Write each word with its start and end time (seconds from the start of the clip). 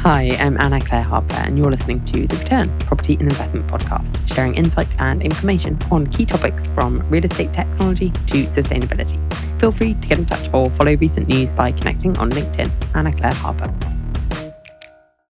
Hi, 0.00 0.36
I'm 0.40 0.60
Anna 0.60 0.80
Clare 0.80 1.04
Harper, 1.04 1.34
and 1.34 1.56
you're 1.56 1.70
listening 1.70 2.04
to 2.06 2.26
The 2.26 2.36
Return 2.38 2.76
Property 2.80 3.12
and 3.14 3.30
Investment 3.30 3.68
Podcast, 3.68 4.16
sharing 4.34 4.56
insights 4.56 4.96
and 4.98 5.22
information 5.22 5.78
on 5.92 6.08
key 6.08 6.26
topics 6.26 6.66
from 6.70 7.08
real 7.08 7.24
estate 7.24 7.52
technology 7.52 8.10
to 8.10 8.46
sustainability. 8.46 9.16
Feel 9.60 9.70
free 9.70 9.94
to 9.94 10.08
get 10.08 10.18
in 10.18 10.26
touch 10.26 10.52
or 10.52 10.68
follow 10.70 10.96
recent 10.96 11.28
news 11.28 11.52
by 11.52 11.70
connecting 11.70 12.18
on 12.18 12.30
LinkedIn. 12.30 12.68
Anna 12.96 13.12
Clare 13.12 13.34
Harper. 13.34 13.72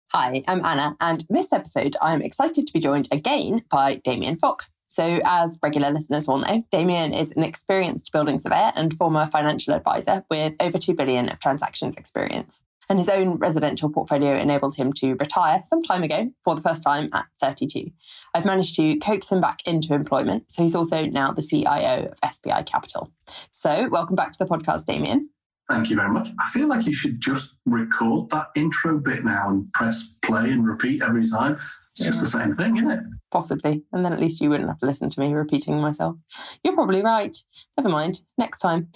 Hi, 0.09 0.43
I'm 0.49 0.63
Anna, 0.67 0.99
and 1.01 1.25
this 1.31 1.51
episode 1.51 1.97
I'm 2.03 2.21
excited 2.21 2.67
to 2.67 2.73
be 2.75 2.81
joined 2.81 3.09
again 3.11 3.65
by 3.71 3.95
Damien 4.05 4.39
Fogg. 4.39 4.65
So, 4.91 5.21
as 5.25 5.57
regular 5.63 5.93
listeners 5.93 6.27
will 6.27 6.39
know, 6.39 6.65
Damien 6.73 7.15
is 7.15 7.31
an 7.37 7.45
experienced 7.45 8.11
building 8.11 8.41
surveyor 8.41 8.73
and 8.75 8.93
former 8.93 9.29
financial 9.29 9.73
advisor 9.73 10.25
with 10.29 10.55
over 10.59 10.79
2 10.79 10.95
billion 10.95 11.29
of 11.29 11.39
transactions 11.39 11.97
experience. 11.97 12.65
And 12.89 12.99
his 12.99 13.09
own 13.09 13.39
residential 13.39 13.89
portfolio 13.89 14.37
enabled 14.37 14.75
him 14.75 14.93
to 14.95 15.15
retire 15.15 15.63
some 15.65 15.85
time 15.85 16.03
ago 16.03 16.33
for 16.43 16.57
the 16.57 16.61
first 16.61 16.83
time 16.83 17.09
at 17.13 17.27
32. 17.41 17.89
I've 18.35 18.45
managed 18.45 18.75
to 18.77 18.99
coax 18.99 19.29
him 19.29 19.41
back 19.41 19.65
into 19.65 19.95
employment. 19.95 20.51
So 20.51 20.65
he's 20.65 20.75
also 20.75 21.07
now 21.07 21.31
the 21.31 21.43
CIO 21.43 22.11
of 22.11 22.35
SPI 22.35 22.65
Capital. 22.65 23.13
So, 23.53 23.89
welcome 23.91 24.17
back 24.17 24.33
to 24.33 24.39
the 24.41 24.47
podcast, 24.47 24.87
Damien. 24.87 25.31
Thank 25.71 25.89
you 25.89 25.95
very 25.95 26.11
much. 26.11 26.31
I 26.41 26.51
feel 26.51 26.67
like 26.67 26.85
you 26.85 26.93
should 26.93 27.21
just 27.21 27.55
record 27.65 28.29
that 28.31 28.49
intro 28.57 28.99
bit 28.99 29.25
now 29.25 29.51
and 29.51 29.73
press 29.73 30.17
play 30.21 30.51
and 30.51 30.67
repeat 30.67 31.01
every 31.01 31.31
time. 31.31 31.59
It's 32.01 32.17
just 32.17 32.33
the 32.33 32.39
same 32.39 32.55
thing, 32.55 32.77
isn't 32.79 32.91
it? 32.91 33.01
Possibly. 33.31 33.83
And 33.93 34.05
then 34.05 34.13
at 34.13 34.21
least 34.21 34.41
you 34.41 34.51
wouldn't 34.51 34.69
have 34.69 34.79
to 34.79 34.87
listen 34.87 35.11
to 35.11 35.21
me 35.21 35.33
repeating 35.33 35.81
myself. 35.81 36.17
You're 36.65 36.75
probably 36.75 37.03
right. 37.03 37.37
Never 37.77 37.89
mind. 37.89 38.21
Next 38.39 38.61
time. 38.61 38.89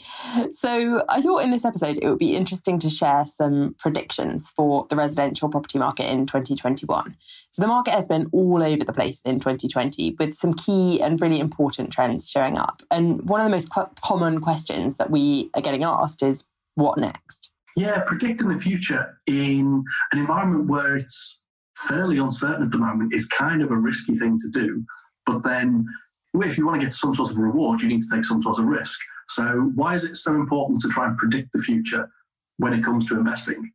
So 0.51 1.05
I 1.09 1.21
thought 1.21 1.43
in 1.43 1.51
this 1.51 1.65
episode 1.65 1.99
it 2.01 2.09
would 2.09 2.19
be 2.19 2.35
interesting 2.35 2.79
to 2.81 2.91
share 2.91 3.25
some 3.27 3.77
predictions 3.79 4.51
for 4.57 4.87
the 4.91 4.97
residential 4.97 5.49
property 5.49 5.79
market 5.79 6.11
in 6.11 6.27
2021. 6.27 7.17
So 7.51 7.63
the 7.63 7.69
market 7.69 7.95
has 7.95 8.09
been 8.09 8.29
all 8.33 8.63
over 8.63 8.85
the 8.85 8.93
place 8.93 9.21
in 9.23 9.39
2020 9.39 10.17
with 10.19 10.35
some 10.35 10.55
key 10.55 11.01
and 11.01 11.21
really 11.21 11.39
important 11.39 11.93
trends 11.93 12.29
showing 12.29 12.59
up. 12.59 12.83
And 12.91 13.29
one 13.29 13.41
of 13.41 13.45
the 13.45 13.51
most 13.51 13.71
common 14.01 14.41
questions 14.41 14.97
that 14.97 15.11
we 15.11 15.51
are 15.55 15.63
getting 15.63 15.85
asked 15.85 16.23
is 16.23 16.45
what 16.75 16.99
next? 16.99 17.51
Yeah, 17.77 18.03
predicting 18.07 18.49
the 18.49 18.59
future 18.59 19.21
in 19.27 19.85
an 20.13 20.19
environment 20.19 20.69
where 20.69 20.97
it's 20.97 21.44
fairly 21.77 22.19
uncertain 22.19 22.65
at 22.65 22.71
the 22.71 22.79
moment 22.79 23.15
is 23.15 23.27
kind 23.27 23.63
of 23.63 23.71
a 23.71 23.77
risky 23.77 24.15
thing 24.15 24.39
to 24.39 24.49
do. 24.49 24.85
But 25.27 25.43
then, 25.43 25.87
if 26.35 26.59
you 26.59 26.67
want 26.67 26.81
to 26.81 26.87
get 26.87 26.95
some 26.95 27.15
sort 27.15 27.31
of 27.31 27.39
reward, 27.39 27.83
you 27.83 27.89
need 27.89 28.03
to 28.03 28.15
take 28.15 28.25
some 28.25 28.43
sort 28.43 28.59
of 28.59 28.67
risk. 28.67 28.99
So, 29.29 29.73
why 29.75 29.95
is 29.95 30.05
it 30.05 30.17
so 30.17 30.35
important 30.35 30.81
to 30.81 30.89
try 30.89 31.07
and 31.07 31.17
predict 31.17 31.53
the 31.53 31.63
future 31.63 32.11
when 32.59 32.73
it 32.73 32.85
comes 32.85 33.09
to 33.09 33.17
investing? 33.17 33.73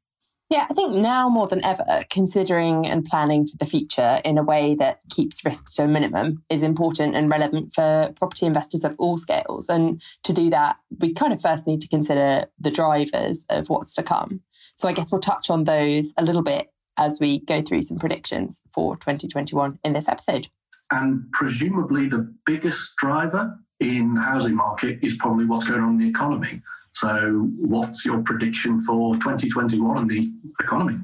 Yeah, 0.50 0.66
I 0.68 0.74
think 0.74 0.96
now 0.96 1.30
more 1.30 1.46
than 1.46 1.64
ever, 1.64 2.06
considering 2.10 2.88
and 2.88 3.06
planning 3.06 3.46
for 3.46 3.56
the 3.58 3.68
future 3.68 4.20
in 4.26 4.40
a 4.40 4.44
way 4.44 4.74
that 4.76 5.00
keeps 5.12 5.46
risks 5.46 5.76
to 5.76 5.84
a 5.84 5.88
minimum 5.88 6.44
is 6.50 6.64
important 6.64 7.16
and 7.16 7.30
relevant 7.30 7.72
for 7.72 8.12
property 8.16 8.48
investors 8.48 8.84
of 8.84 8.96
all 8.98 9.20
scales. 9.20 9.70
And 9.70 10.02
to 10.24 10.34
do 10.34 10.50
that, 10.50 10.78
we 11.00 11.14
kind 11.14 11.34
of 11.34 11.40
first 11.40 11.68
need 11.68 11.82
to 11.82 11.88
consider 11.88 12.46
the 12.60 12.72
drivers 12.72 13.46
of 13.50 13.70
what's 13.70 13.94
to 13.94 14.04
come. 14.04 14.42
So 14.76 14.88
I 14.88 14.94
guess 14.94 15.12
we'll 15.12 15.22
touch 15.22 15.52
on 15.52 15.66
those 15.66 16.14
a 16.18 16.24
little 16.24 16.42
bit 16.42 16.72
as 16.98 17.20
we 17.20 17.40
go 17.40 17.62
through 17.62 17.82
some 17.82 18.00
predictions 18.00 18.62
for 18.74 18.96
2021 18.98 19.80
in 19.84 19.94
this 19.94 20.08
episode. 20.08 20.50
And 20.92 21.32
presumably, 21.32 22.08
the 22.08 22.34
biggest 22.46 22.96
driver 22.98 23.58
in 23.80 24.16
the 24.16 24.22
housing 24.22 24.56
market 24.56 25.00
is 25.02 25.16
probably 25.18 25.46
what's 25.46 25.68
going 25.68 25.82
on 25.82 25.92
in 25.92 25.98
the 26.00 26.10
economy. 26.10 26.62
So, 26.94 27.50
what's 27.58 28.06
your 28.06 28.22
prediction 28.24 28.82
for 28.82 29.14
2021 29.16 29.98
and 29.98 30.10
the 30.10 30.28
economy? 30.60 31.00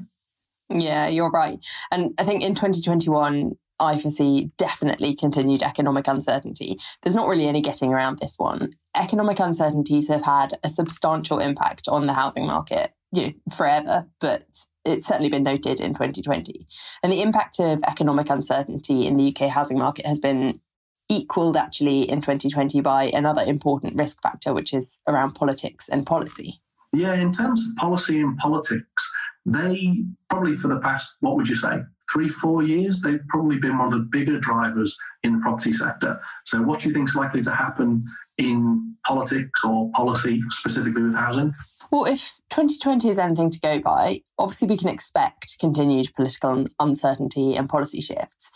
Yeah, 0.68 1.06
you're 1.06 1.30
right. 1.30 1.64
And 1.90 2.12
I 2.18 2.24
think 2.24 2.42
in 2.42 2.54
2021, 2.54 3.56
I 3.78 3.98
foresee 3.98 4.50
definitely 4.56 5.14
continued 5.14 5.62
economic 5.62 6.08
uncertainty. 6.08 6.78
There's 7.02 7.14
not 7.14 7.28
really 7.28 7.46
any 7.46 7.60
getting 7.60 7.92
around 7.92 8.18
this 8.18 8.38
one. 8.38 8.74
Economic 8.94 9.38
uncertainties 9.38 10.08
have 10.08 10.22
had 10.22 10.58
a 10.62 10.68
substantial 10.68 11.38
impact 11.38 11.88
on 11.88 12.06
the 12.06 12.14
housing 12.14 12.46
market, 12.46 12.92
you 13.12 13.26
know, 13.26 13.32
forever, 13.54 14.08
but 14.20 14.46
it's 14.86 15.06
certainly 15.06 15.28
been 15.28 15.42
noted 15.42 15.80
in 15.80 15.92
2020. 15.92 16.66
And 17.02 17.12
the 17.12 17.22
impact 17.22 17.58
of 17.60 17.82
economic 17.84 18.30
uncertainty 18.30 19.06
in 19.06 19.16
the 19.16 19.34
UK 19.34 19.50
housing 19.50 19.78
market 19.78 20.06
has 20.06 20.18
been 20.18 20.60
equaled 21.08 21.56
actually 21.56 22.02
in 22.02 22.20
2020 22.20 22.80
by 22.80 23.04
another 23.04 23.42
important 23.42 23.96
risk 23.96 24.20
factor, 24.22 24.52
which 24.52 24.72
is 24.72 24.98
around 25.06 25.32
politics 25.32 25.88
and 25.88 26.06
policy. 26.06 26.60
Yeah, 26.92 27.14
in 27.14 27.32
terms 27.32 27.60
of 27.68 27.76
policy 27.76 28.20
and 28.20 28.36
politics, 28.38 29.12
they 29.44 30.04
probably 30.28 30.54
for 30.54 30.68
the 30.68 30.80
past, 30.80 31.16
what 31.20 31.36
would 31.36 31.48
you 31.48 31.56
say, 31.56 31.78
three, 32.12 32.28
four 32.28 32.62
years, 32.62 33.00
they've 33.00 33.26
probably 33.28 33.58
been 33.58 33.78
one 33.78 33.92
of 33.92 33.98
the 33.98 34.08
bigger 34.10 34.38
drivers 34.40 34.96
in 35.22 35.34
the 35.34 35.38
property 35.40 35.72
sector. 35.72 36.20
So, 36.44 36.62
what 36.62 36.80
do 36.80 36.88
you 36.88 36.94
think 36.94 37.08
is 37.08 37.14
likely 37.14 37.42
to 37.42 37.52
happen 37.52 38.04
in 38.38 38.96
politics 39.06 39.64
or 39.64 39.90
policy, 39.92 40.42
specifically 40.50 41.02
with 41.02 41.14
housing? 41.14 41.54
Well, 41.90 42.04
if 42.04 42.40
2020 42.50 43.08
is 43.08 43.18
anything 43.18 43.50
to 43.50 43.60
go 43.60 43.78
by, 43.78 44.22
obviously 44.38 44.68
we 44.68 44.76
can 44.76 44.88
expect 44.88 45.58
continued 45.60 46.12
political 46.14 46.66
uncertainty 46.80 47.54
and 47.54 47.68
policy 47.68 48.00
shifts. 48.00 48.50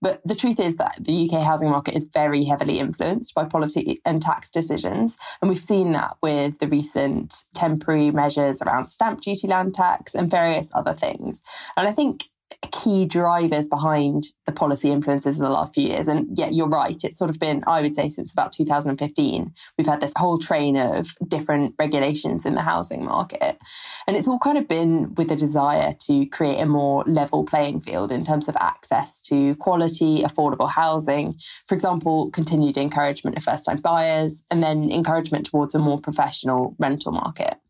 But 0.00 0.20
the 0.24 0.34
truth 0.34 0.58
is 0.58 0.78
that 0.78 0.98
the 1.00 1.30
UK 1.30 1.42
housing 1.42 1.70
market 1.70 1.94
is 1.94 2.10
very 2.12 2.44
heavily 2.44 2.80
influenced 2.80 3.34
by 3.34 3.44
policy 3.44 4.00
and 4.04 4.20
tax 4.20 4.50
decisions. 4.50 5.16
And 5.40 5.48
we've 5.48 5.62
seen 5.62 5.92
that 5.92 6.16
with 6.20 6.58
the 6.58 6.66
recent 6.66 7.34
temporary 7.54 8.10
measures 8.10 8.60
around 8.62 8.88
stamp 8.88 9.20
duty, 9.20 9.46
land 9.46 9.74
tax, 9.74 10.14
and 10.14 10.28
various 10.28 10.70
other 10.74 10.92
things. 10.92 11.40
And 11.76 11.86
I 11.86 11.92
think 11.92 12.24
key 12.72 13.06
drivers 13.06 13.68
behind 13.68 14.28
the 14.46 14.52
policy 14.52 14.90
influences 14.90 15.36
in 15.36 15.42
the 15.42 15.50
last 15.50 15.74
few 15.74 15.88
years. 15.88 16.08
And 16.08 16.26
yeah, 16.36 16.48
you're 16.48 16.68
right. 16.68 17.02
It's 17.02 17.18
sort 17.18 17.30
of 17.30 17.38
been, 17.38 17.62
I 17.66 17.82
would 17.82 17.94
say, 17.94 18.08
since 18.08 18.32
about 18.32 18.52
2015, 18.52 19.52
we've 19.78 19.86
had 19.86 20.00
this 20.00 20.12
whole 20.16 20.38
train 20.38 20.76
of 20.76 21.08
different 21.28 21.74
regulations 21.78 22.44
in 22.44 22.54
the 22.54 22.62
housing 22.62 23.04
market. 23.04 23.58
And 24.06 24.16
it's 24.16 24.28
all 24.28 24.38
kind 24.38 24.58
of 24.58 24.68
been 24.68 25.14
with 25.14 25.30
a 25.30 25.36
desire 25.36 25.94
to 26.06 26.26
create 26.26 26.60
a 26.60 26.66
more 26.66 27.04
level 27.06 27.44
playing 27.44 27.80
field 27.80 28.10
in 28.12 28.24
terms 28.24 28.48
of 28.48 28.56
access 28.56 29.20
to 29.22 29.54
quality, 29.56 30.22
affordable 30.22 30.70
housing. 30.70 31.34
For 31.68 31.74
example, 31.74 32.30
continued 32.30 32.76
encouragement 32.76 33.36
of 33.36 33.44
first 33.44 33.64
time 33.64 33.78
buyers, 33.78 34.42
and 34.50 34.62
then 34.62 34.90
encouragement 34.90 35.46
towards 35.46 35.74
a 35.74 35.78
more 35.78 36.00
professional 36.00 36.74
rental 36.78 37.12
market 37.12 37.61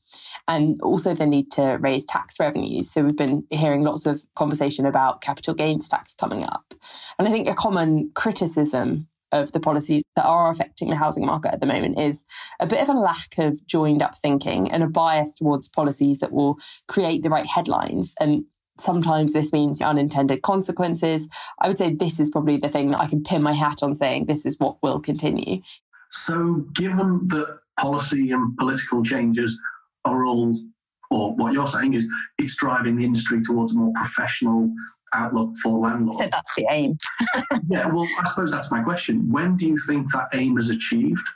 and 0.48 0.80
also 0.82 1.14
the 1.14 1.26
need 1.26 1.50
to 1.52 1.78
raise 1.80 2.04
tax 2.06 2.38
revenues. 2.40 2.90
So 2.90 3.02
we've 3.02 3.16
been 3.16 3.44
hearing 3.50 3.82
lots 3.82 4.06
of 4.06 4.24
conversation 4.34 4.86
about 4.86 5.20
capital 5.20 5.54
gains 5.54 5.88
tax 5.88 6.14
coming 6.14 6.44
up. 6.44 6.74
And 7.18 7.28
I 7.28 7.30
think 7.30 7.48
a 7.48 7.54
common 7.54 8.10
criticism 8.14 9.08
of 9.32 9.52
the 9.52 9.60
policies 9.60 10.02
that 10.14 10.26
are 10.26 10.50
affecting 10.50 10.90
the 10.90 10.96
housing 10.96 11.24
market 11.24 11.54
at 11.54 11.60
the 11.60 11.66
moment 11.66 11.98
is 11.98 12.26
a 12.60 12.66
bit 12.66 12.82
of 12.82 12.88
a 12.88 12.92
lack 12.92 13.38
of 13.38 13.66
joined 13.66 14.02
up 14.02 14.18
thinking 14.18 14.70
and 14.70 14.82
a 14.82 14.86
bias 14.86 15.36
towards 15.36 15.68
policies 15.68 16.18
that 16.18 16.32
will 16.32 16.58
create 16.86 17.22
the 17.22 17.30
right 17.30 17.46
headlines. 17.46 18.14
And 18.20 18.44
sometimes 18.78 19.32
this 19.32 19.52
means 19.52 19.80
unintended 19.80 20.42
consequences. 20.42 21.28
I 21.60 21.68
would 21.68 21.78
say 21.78 21.94
this 21.94 22.20
is 22.20 22.30
probably 22.30 22.58
the 22.58 22.68
thing 22.68 22.90
that 22.90 23.00
I 23.00 23.06
can 23.06 23.22
pin 23.22 23.42
my 23.42 23.52
hat 23.52 23.82
on 23.82 23.94
saying 23.94 24.26
this 24.26 24.44
is 24.44 24.56
what 24.58 24.82
will 24.82 25.00
continue. 25.00 25.62
So, 26.10 26.66
given 26.74 27.26
that 27.28 27.60
policy 27.78 28.30
and 28.30 28.56
political 28.58 29.02
changes 29.02 29.58
are 30.04 30.24
all, 30.24 30.56
or 31.10 31.34
what 31.34 31.52
you're 31.52 31.68
saying 31.68 31.94
is, 31.94 32.08
it's 32.38 32.56
driving 32.56 32.96
the 32.96 33.04
industry 33.04 33.42
towards 33.42 33.74
a 33.74 33.78
more 33.78 33.92
professional 33.94 34.72
outlook 35.14 35.54
for 35.62 35.78
landlords. 35.78 36.20
So 36.20 36.28
that's 36.32 36.54
the 36.56 36.66
aim. 36.70 36.98
yeah, 37.68 37.86
well, 37.86 38.06
I 38.20 38.28
suppose 38.28 38.50
that's 38.50 38.70
my 38.70 38.82
question. 38.82 39.30
When 39.30 39.56
do 39.56 39.66
you 39.66 39.78
think 39.86 40.10
that 40.12 40.28
aim 40.32 40.58
is 40.58 40.70
achieved? 40.70 41.26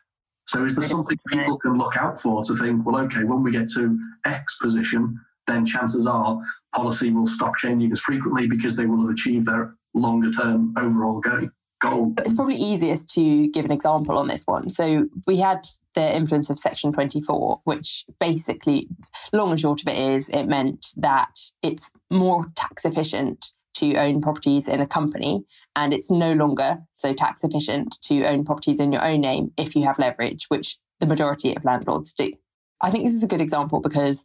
So 0.48 0.64
is 0.64 0.76
there 0.76 0.88
something 0.88 1.18
people 1.28 1.58
can 1.58 1.76
look 1.76 1.96
out 1.96 2.20
for 2.20 2.44
to 2.44 2.56
think, 2.56 2.86
well, 2.86 3.02
okay, 3.04 3.24
when 3.24 3.42
we 3.42 3.50
get 3.50 3.68
to 3.70 3.98
X 4.24 4.58
position, 4.58 5.18
then 5.46 5.66
chances 5.66 6.06
are 6.06 6.40
policy 6.74 7.10
will 7.10 7.26
stop 7.26 7.56
changing 7.56 7.90
as 7.92 8.00
frequently 8.00 8.46
because 8.46 8.76
they 8.76 8.86
will 8.86 9.00
have 9.00 9.10
achieved 9.10 9.46
their 9.46 9.74
longer 9.94 10.30
term 10.30 10.72
overall 10.78 11.20
goal? 11.20 11.48
It's 11.84 12.34
probably 12.34 12.56
easiest 12.56 13.10
to 13.14 13.48
give 13.48 13.64
an 13.64 13.70
example 13.70 14.18
on 14.18 14.28
this 14.28 14.44
one. 14.46 14.70
So 14.70 15.08
we 15.26 15.38
had 15.38 15.66
the 15.94 16.14
influence 16.14 16.48
of 16.48 16.58
Section 16.58 16.92
24, 16.92 17.60
which 17.64 18.04
basically, 18.18 18.88
long 19.32 19.50
and 19.50 19.60
short 19.60 19.82
of 19.82 19.88
it 19.88 19.98
is, 19.98 20.28
it 20.30 20.44
meant 20.44 20.86
that 20.96 21.38
it's 21.62 21.90
more 22.10 22.46
tax 22.54 22.84
efficient 22.84 23.52
to 23.74 23.94
own 23.96 24.22
properties 24.22 24.68
in 24.68 24.80
a 24.80 24.86
company, 24.86 25.44
and 25.74 25.92
it's 25.92 26.10
no 26.10 26.32
longer 26.32 26.78
so 26.92 27.12
tax 27.12 27.44
efficient 27.44 27.96
to 28.02 28.24
own 28.24 28.44
properties 28.44 28.80
in 28.80 28.90
your 28.90 29.04
own 29.04 29.20
name 29.20 29.52
if 29.58 29.76
you 29.76 29.84
have 29.84 29.98
leverage, 29.98 30.46
which 30.48 30.78
the 31.00 31.06
majority 31.06 31.54
of 31.54 31.64
landlords 31.64 32.14
do. 32.14 32.32
I 32.80 32.90
think 32.90 33.04
this 33.04 33.14
is 33.14 33.22
a 33.22 33.28
good 33.28 33.42
example 33.42 33.80
because 33.80 34.24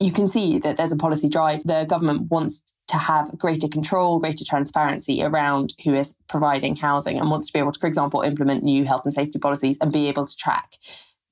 you 0.00 0.12
can 0.12 0.28
see 0.28 0.58
that 0.58 0.76
there's 0.76 0.92
a 0.92 0.96
policy 0.96 1.28
drive. 1.28 1.62
The 1.64 1.84
government 1.84 2.30
wants 2.30 2.72
to 2.88 2.96
have 2.96 3.36
greater 3.38 3.68
control, 3.68 4.20
greater 4.20 4.44
transparency 4.44 5.22
around 5.22 5.74
who 5.84 5.94
is 5.94 6.14
providing 6.28 6.76
housing 6.76 7.18
and 7.18 7.30
wants 7.30 7.48
to 7.48 7.52
be 7.52 7.58
able 7.58 7.72
to, 7.72 7.80
for 7.80 7.86
example, 7.86 8.22
implement 8.22 8.62
new 8.62 8.84
health 8.84 9.02
and 9.04 9.14
safety 9.14 9.38
policies 9.38 9.76
and 9.80 9.92
be 9.92 10.08
able 10.08 10.26
to 10.26 10.36
track 10.36 10.72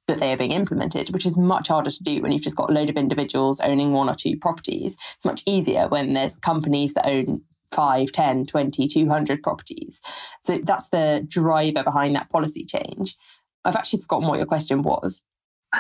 that 0.07 0.19
they 0.19 0.33
are 0.33 0.37
being 0.37 0.51
implemented, 0.51 1.11
which 1.11 1.25
is 1.25 1.37
much 1.37 1.69
harder 1.69 1.91
to 1.91 2.03
do 2.03 2.21
when 2.21 2.33
you've 2.33 2.43
just 2.43 2.57
got 2.57 2.71
a 2.71 2.73
load 2.73 2.91
of 2.91 2.97
individuals 2.97 3.61
owning 3.61 3.93
one 3.93 4.09
or 4.09 4.15
two 4.15 4.37
properties. 4.37 4.97
It's 5.15 5.25
much 5.25 5.43
easier 5.47 5.89
when 5.89 6.13
there's 6.13 6.37
companies 6.37 6.93
that 6.95 7.07
own 7.07 7.43
5, 7.73 8.13
10, 8.13 8.47
20, 8.47 8.87
200 8.87 9.43
properties. 9.43 10.01
So 10.43 10.59
that's 10.59 10.89
the 10.91 11.25
driver 11.27 11.83
behind 11.83 12.15
that 12.17 12.31
policy 12.31 12.65
change. 12.65 13.17
I've 13.65 13.77
actually 13.77 14.03
forgotten 14.03 14.29
what 14.29 14.39
your 14.39 14.47
question 14.47 14.83
was. 14.83 15.23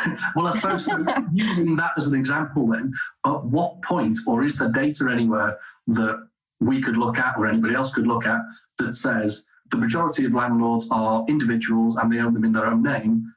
well, 0.36 0.46
I 0.46 0.52
suppose 0.58 0.88
using 1.32 1.76
that 1.76 1.92
as 1.96 2.06
an 2.06 2.18
example, 2.18 2.68
then, 2.68 2.92
at 3.26 3.44
what 3.44 3.82
point, 3.82 4.18
or 4.26 4.42
is 4.42 4.58
there 4.58 4.70
data 4.70 5.08
anywhere 5.10 5.58
that 5.88 6.26
we 6.60 6.80
could 6.80 6.96
look 6.96 7.18
at, 7.18 7.36
or 7.36 7.46
anybody 7.46 7.74
else 7.74 7.94
could 7.94 8.06
look 8.06 8.26
at, 8.26 8.40
that 8.78 8.94
says 8.94 9.46
the 9.70 9.76
majority 9.76 10.24
of 10.24 10.32
landlords 10.32 10.88
are 10.90 11.24
individuals 11.28 11.96
and 11.96 12.12
they 12.12 12.20
own 12.20 12.34
them 12.34 12.44
in 12.44 12.52
their 12.52 12.66
own 12.66 12.82
name? 12.82 13.32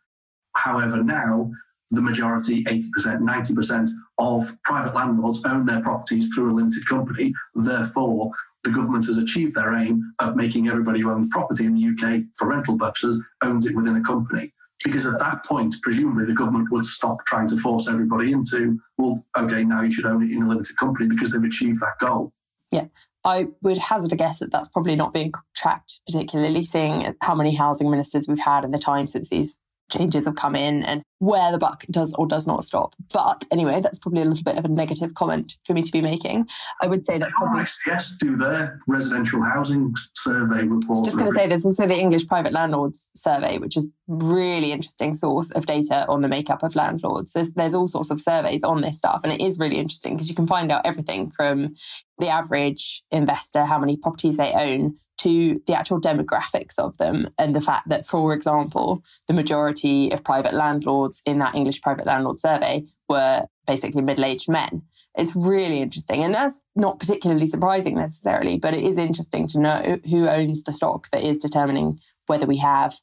However, 0.56 1.04
now 1.04 1.52
the 1.92 2.02
majority, 2.02 2.64
80%, 2.66 2.84
90% 3.22 3.90
of 4.20 4.58
private 4.64 4.94
landlords 4.94 5.44
own 5.46 5.66
their 5.66 5.82
properties 5.82 6.34
through 6.34 6.52
a 6.52 6.56
limited 6.56 6.86
company. 6.86 7.34
Therefore, 7.56 8.32
the 8.64 8.72
government 8.72 9.06
has 9.06 9.18
achieved 9.18 9.56
their 9.56 9.74
aim 9.76 10.14
of 10.20 10.36
making 10.36 10.68
everybody 10.68 11.02
who 11.02 11.12
owns 11.12 11.30
property 11.30 11.66
in 11.66 11.76
the 11.76 11.88
UK 11.88 12.24
for 12.38 12.50
rental 12.50 12.78
purposes 12.78 13.22
owns 13.42 13.66
it 13.66 13.76
within 13.76 13.96
a 13.96 14.04
company. 14.04 14.52
Because 14.84 15.06
at 15.06 15.20
that 15.20 15.44
point, 15.46 15.76
presumably 15.82 16.26
the 16.26 16.36
government 16.36 16.72
would 16.72 16.86
stop 16.86 17.26
trying 17.26 17.48
to 17.50 17.58
force 17.58 17.88
everybody 17.88 18.32
into, 18.32 18.80
well, 18.98 19.26
okay, 19.36 19.64
now 19.64 19.82
you 19.82 19.92
should 19.92 20.06
own 20.06 20.24
it 20.24 20.32
in 20.32 20.44
a 20.44 20.48
limited 20.48 20.78
company 20.78 21.08
because 21.08 21.32
they've 21.32 21.44
achieved 21.44 21.80
that 21.80 21.98
goal. 22.00 22.32
Yeah. 22.72 22.86
I 23.24 23.48
would 23.62 23.78
hazard 23.78 24.14
a 24.14 24.16
guess 24.16 24.40
that 24.40 24.52
that's 24.52 24.70
probably 24.70 24.96
not 24.96 25.14
being 25.14 25.32
tracked, 25.56 26.02
particularly 26.06 26.64
seeing 26.64 27.16
how 27.22 27.36
many 27.36 27.56
housing 27.56 27.90
ministers 27.90 28.28
we've 28.28 28.40
had 28.40 28.64
in 28.64 28.72
the 28.72 28.78
time 28.78 29.08
since 29.08 29.30
these 29.30 29.58
changes 29.92 30.26
have 30.26 30.36
come 30.36 30.56
in 30.56 30.84
and 30.84 31.02
where 31.20 31.52
the 31.52 31.58
buck 31.58 31.86
does 31.90 32.14
or 32.14 32.28
does 32.28 32.46
not 32.46 32.64
stop. 32.64 32.94
But 33.14 33.44
anyway, 33.52 33.82
that's 33.82 34.00
probably 34.00 34.22
a 34.22 34.26
little 34.26 34.44
bit 34.44 34.58
of 34.58 34.66
a 34.66 34.68
negative 34.68 35.14
comment 35.14 35.56
for 35.66 35.74
me 35.74 35.82
to 35.82 35.92
be 35.92 36.02
making. 36.02 36.48
I 36.82 36.88
would 36.88 37.06
say 37.06 37.18
that 37.18 37.30
probably 37.32 37.66
yes, 37.86 38.16
do 38.20 38.36
their 38.36 38.80
residential 38.88 39.42
housing 39.44 39.94
survey 40.16 40.64
report. 40.64 41.06
Just 41.06 41.18
going 41.18 41.30
to 41.30 41.36
say 41.36 41.48
there's 41.48 41.66
also 41.66 41.88
the 41.88 41.98
English 41.98 42.28
Private 42.28 42.54
Landlords 42.54 43.12
Survey, 43.16 43.58
which 43.58 43.76
is 43.78 43.88
really 44.08 44.72
interesting 44.72 45.14
source 45.14 45.52
of 45.52 45.66
data 45.66 46.06
on 46.08 46.22
the 46.22 46.28
makeup 46.28 46.64
of 46.64 46.76
landlords. 46.76 47.34
There's 47.34 47.52
there's 47.54 47.74
all 47.74 47.88
sorts 47.88 48.10
of 48.10 48.22
surveys 48.22 48.64
on 48.64 48.82
this 48.82 48.98
stuff, 48.98 49.22
and 49.24 49.34
it 49.34 49.42
is 49.42 49.60
really 49.60 49.78
interesting 49.78 50.16
because 50.16 50.30
you 50.30 50.36
can 50.36 50.48
find 50.48 50.72
out 50.72 50.86
everything 50.86 51.30
from 51.32 51.76
the 52.20 52.30
average 52.30 53.04
investor, 53.12 53.66
how 53.66 53.78
many 53.78 53.96
properties 53.96 54.38
they 54.38 54.52
own, 54.54 54.96
to 55.20 55.62
the 55.68 55.74
actual 55.74 56.02
demographics 56.02 56.80
of 56.80 56.98
them, 56.98 57.30
and 57.38 57.54
the 57.54 57.62
fact 57.62 57.90
that, 57.90 58.06
for 58.06 58.34
example, 58.34 59.04
the 59.28 59.34
majority 59.34 60.12
of 60.12 60.24
private 60.24 60.54
landlords 60.54 61.07
in 61.26 61.40
that 61.40 61.56
English 61.56 61.82
private 61.82 62.06
landlord 62.06 62.40
survey 62.40 62.86
were 63.08 63.46
basically 63.66 64.02
middle 64.02 64.26
aged 64.26 64.50
men. 64.50 64.82
It's 65.16 65.36
really 65.36 65.82
interesting. 65.82 66.24
And 66.24 66.34
that's 66.34 66.64
not 66.76 67.00
particularly 67.00 67.48
surprising 67.48 67.96
necessarily, 67.96 68.58
but 68.58 68.74
it 68.74 68.84
is 68.84 68.98
interesting 68.98 69.48
to 69.50 69.60
know 69.60 70.00
who 70.10 70.28
owns 70.28 70.64
the 70.64 70.72
stock 70.72 71.10
that 71.12 71.24
is 71.24 71.38
determining 71.38 72.00
whether 72.28 72.46
we 72.46 72.58
have 72.58 72.96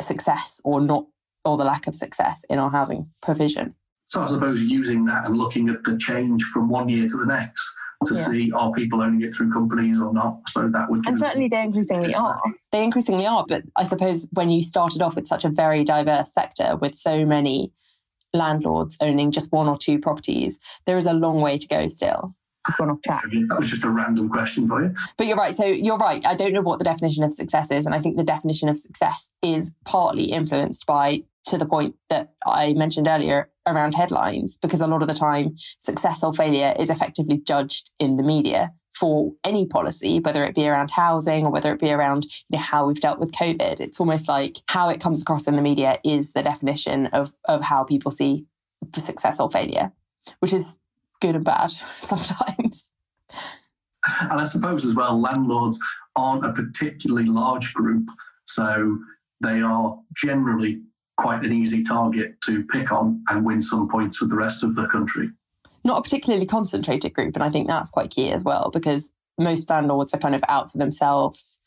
success 0.00 0.60
or 0.64 0.80
not, 0.80 1.06
or 1.44 1.56
the 1.56 1.64
lack 1.64 1.86
of 1.86 1.94
success 1.94 2.44
in 2.50 2.58
our 2.58 2.70
housing 2.70 3.10
provision. 3.22 3.74
So 4.06 4.20
I 4.20 4.28
suppose 4.28 4.62
using 4.62 5.04
that 5.06 5.26
and 5.26 5.36
looking 5.36 5.68
at 5.68 5.82
the 5.84 5.98
change 5.98 6.42
from 6.44 6.68
one 6.68 6.88
year 6.88 7.08
to 7.08 7.16
the 7.16 7.26
next 7.26 7.64
to 8.06 8.14
yeah. 8.14 8.26
see 8.26 8.52
are 8.52 8.72
people 8.72 9.00
owning 9.00 9.22
it 9.22 9.34
through 9.34 9.52
companies 9.52 10.00
or 10.00 10.12
not. 10.12 10.40
I 10.46 10.50
suppose 10.50 10.72
that 10.72 10.90
would. 10.90 11.06
And 11.06 11.18
certainly 11.18 11.48
they 11.48 11.62
increasingly 11.62 12.14
are. 12.14 12.40
They 12.72 12.84
increasingly 12.84 13.26
are. 13.26 13.44
But 13.46 13.62
I 13.76 13.84
suppose 13.84 14.28
when 14.32 14.50
you 14.50 14.62
started 14.62 15.02
off 15.02 15.14
with 15.14 15.28
such 15.28 15.44
a 15.44 15.48
very 15.48 15.84
diverse 15.84 16.32
sector 16.32 16.76
with 16.76 16.94
so 16.94 17.24
many 17.24 17.72
landlords 18.32 18.96
owning 19.00 19.30
just 19.30 19.52
one 19.52 19.68
or 19.68 19.78
two 19.78 19.98
properties, 19.98 20.58
there 20.84 20.96
is 20.96 21.06
a 21.06 21.12
long 21.12 21.40
way 21.40 21.58
to 21.58 21.66
go 21.66 21.88
still. 21.88 22.32
Gone 22.78 22.90
off 22.90 23.00
track. 23.02 23.22
That 23.22 23.58
was 23.58 23.68
just 23.68 23.84
a 23.84 23.90
random 23.90 24.28
question 24.28 24.66
for 24.66 24.82
you. 24.82 24.92
But 25.16 25.28
you're 25.28 25.36
right. 25.36 25.54
So 25.54 25.64
you're 25.64 25.98
right. 25.98 26.24
I 26.26 26.34
don't 26.34 26.52
know 26.52 26.62
what 26.62 26.80
the 26.80 26.84
definition 26.84 27.22
of 27.22 27.32
success 27.32 27.70
is. 27.70 27.86
And 27.86 27.94
I 27.94 28.00
think 28.00 28.16
the 28.16 28.24
definition 28.24 28.68
of 28.68 28.76
success 28.76 29.30
is 29.40 29.72
partly 29.84 30.32
influenced 30.32 30.84
by 30.84 31.22
to 31.46 31.58
the 31.58 31.66
point 31.66 31.94
that 32.10 32.32
I 32.46 32.74
mentioned 32.74 33.06
earlier 33.06 33.50
around 33.66 33.94
headlines, 33.94 34.56
because 34.56 34.80
a 34.80 34.86
lot 34.86 35.02
of 35.02 35.08
the 35.08 35.14
time, 35.14 35.56
success 35.78 36.22
or 36.22 36.32
failure 36.32 36.74
is 36.78 36.90
effectively 36.90 37.38
judged 37.38 37.90
in 37.98 38.16
the 38.16 38.22
media 38.22 38.72
for 38.98 39.32
any 39.44 39.66
policy, 39.66 40.20
whether 40.20 40.44
it 40.44 40.54
be 40.54 40.66
around 40.66 40.90
housing 40.90 41.44
or 41.44 41.50
whether 41.50 41.72
it 41.72 41.80
be 41.80 41.90
around 41.90 42.24
you 42.24 42.56
know, 42.56 42.58
how 42.58 42.86
we've 42.86 43.00
dealt 43.00 43.18
with 43.18 43.32
COVID. 43.32 43.80
It's 43.80 44.00
almost 44.00 44.28
like 44.28 44.56
how 44.68 44.88
it 44.88 45.00
comes 45.00 45.20
across 45.20 45.46
in 45.46 45.56
the 45.56 45.62
media 45.62 45.98
is 46.04 46.32
the 46.32 46.42
definition 46.42 47.06
of, 47.08 47.32
of 47.44 47.60
how 47.60 47.84
people 47.84 48.10
see 48.10 48.46
success 48.96 49.38
or 49.38 49.50
failure, 49.50 49.92
which 50.40 50.52
is 50.52 50.78
good 51.20 51.34
and 51.34 51.44
bad 51.44 51.72
sometimes. 51.96 52.90
And 54.20 54.40
I 54.40 54.44
suppose 54.44 54.84
as 54.84 54.94
well, 54.94 55.20
landlords 55.20 55.78
aren't 56.14 56.46
a 56.46 56.52
particularly 56.52 57.26
large 57.26 57.74
group. 57.74 58.08
So 58.46 58.98
they 59.42 59.60
are 59.60 59.98
generally 60.14 60.80
quite 61.16 61.44
an 61.44 61.52
easy 61.52 61.82
target 61.82 62.40
to 62.42 62.64
pick 62.64 62.92
on 62.92 63.22
and 63.28 63.44
win 63.44 63.62
some 63.62 63.88
points 63.88 64.20
with 64.20 64.30
the 64.30 64.36
rest 64.36 64.62
of 64.62 64.74
the 64.74 64.86
country. 64.86 65.30
Not 65.84 65.98
a 65.98 66.02
particularly 66.02 66.46
concentrated 66.46 67.14
group, 67.14 67.34
and 67.34 67.44
I 67.44 67.50
think 67.50 67.68
that's 67.68 67.90
quite 67.90 68.10
key 68.10 68.30
as 68.30 68.44
well 68.44 68.70
because 68.72 69.12
most 69.38 69.68
landlords 69.70 70.12
are 70.14 70.18
kind 70.18 70.34
of 70.34 70.42
out 70.48 70.70
for 70.70 70.78
themselves. 70.78 71.58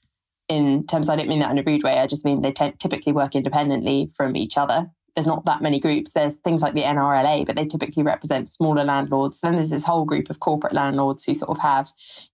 In 0.47 0.85
terms, 0.87 1.09
I 1.09 1.15
don't 1.15 1.29
mean 1.29 1.39
that 1.39 1.51
in 1.51 1.59
a 1.59 1.63
rude 1.63 1.83
way. 1.83 1.99
I 1.99 2.07
just 2.07 2.25
mean 2.25 2.41
they 2.41 2.51
t- 2.51 2.73
typically 2.79 3.13
work 3.13 3.35
independently 3.35 4.09
from 4.15 4.35
each 4.35 4.57
other. 4.57 4.89
There's 5.15 5.27
not 5.27 5.45
that 5.45 5.61
many 5.61 5.79
groups. 5.79 6.11
There's 6.11 6.35
things 6.37 6.61
like 6.61 6.73
the 6.73 6.83
NRLA, 6.83 7.45
but 7.45 7.55
they 7.55 7.65
typically 7.65 8.03
represent 8.03 8.49
smaller 8.49 8.83
landlords. 8.83 9.39
Then 9.39 9.53
there's 9.53 9.69
this 9.69 9.83
whole 9.83 10.05
group 10.05 10.29
of 10.29 10.39
corporate 10.39 10.73
landlords 10.73 11.23
who 11.23 11.33
sort 11.33 11.51
of 11.51 11.59
have 11.59 11.91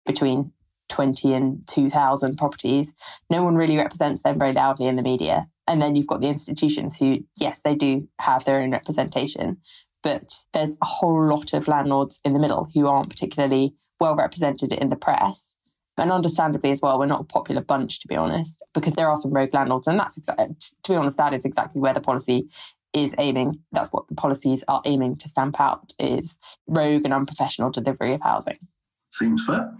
between 0.05 0.53
20 0.89 1.33
and 1.33 1.67
2,000 1.69 2.37
properties. 2.37 2.95
No 3.31 3.43
one 3.43 3.57
really 3.57 3.77
represents 3.77 4.23
them 4.23 4.39
very 4.39 4.53
loudly 4.53 4.87
in 4.87 4.97
the 4.97 5.03
media. 5.03 5.49
And 5.73 5.81
then 5.81 5.97
you've 5.97 6.07
got 6.07 6.21
the 6.21 6.29
institutions 6.29 6.99
who, 6.99 7.25
yes, 7.35 7.63
they 7.63 7.75
do 7.75 8.07
have 8.21 8.45
their 8.45 8.61
own 8.61 8.73
representation, 8.73 9.57
but 10.03 10.35
there's 10.53 10.77
a 10.83 10.85
whole 10.85 11.27
lot 11.27 11.55
of 11.55 11.67
landlords 11.67 12.21
in 12.27 12.35
the 12.35 12.39
middle 12.39 12.69
who 12.75 12.87
aren't 12.87 13.09
particularly 13.09 13.75
well 13.99 14.15
represented 14.15 14.71
in 14.75 14.91
the 14.91 14.97
press. 14.97 15.55
And 15.97 16.13
understandably 16.13 16.73
as 16.73 16.83
well, 16.83 16.99
we're 16.99 17.07
not 17.07 17.23
a 17.23 17.25
popular 17.25 17.63
bunch, 17.63 18.01
to 18.01 18.07
be 18.07 18.17
honest, 18.17 18.63
because 18.75 18.93
there 18.93 19.09
are 19.09 19.17
some 19.17 19.33
rogue 19.33 19.55
landlords. 19.55 19.87
And 19.87 19.99
that's 19.99 20.19
exactly, 20.19 20.49
to 20.83 20.93
be 20.93 20.97
honest, 20.97 21.17
that 21.17 21.33
is 21.33 21.47
exactly 21.47 21.81
where 21.81 21.95
the 21.95 22.03
policy 22.03 22.51
is 22.93 23.15
aiming. 23.17 23.61
That's 23.73 23.95
what 23.95 24.09
the 24.09 24.15
policies 24.15 24.63
are 24.69 24.83
aiming 24.85 25.17
to 25.17 25.29
stamp 25.31 25.59
out 25.59 25.95
is 25.99 26.39
rogue 26.67 27.07
and 27.07 27.15
unprofessional 27.15 27.71
delivery 27.71 28.13
of 28.13 28.21
housing. 28.21 28.59
Seems 29.11 29.43
fair. 29.47 29.73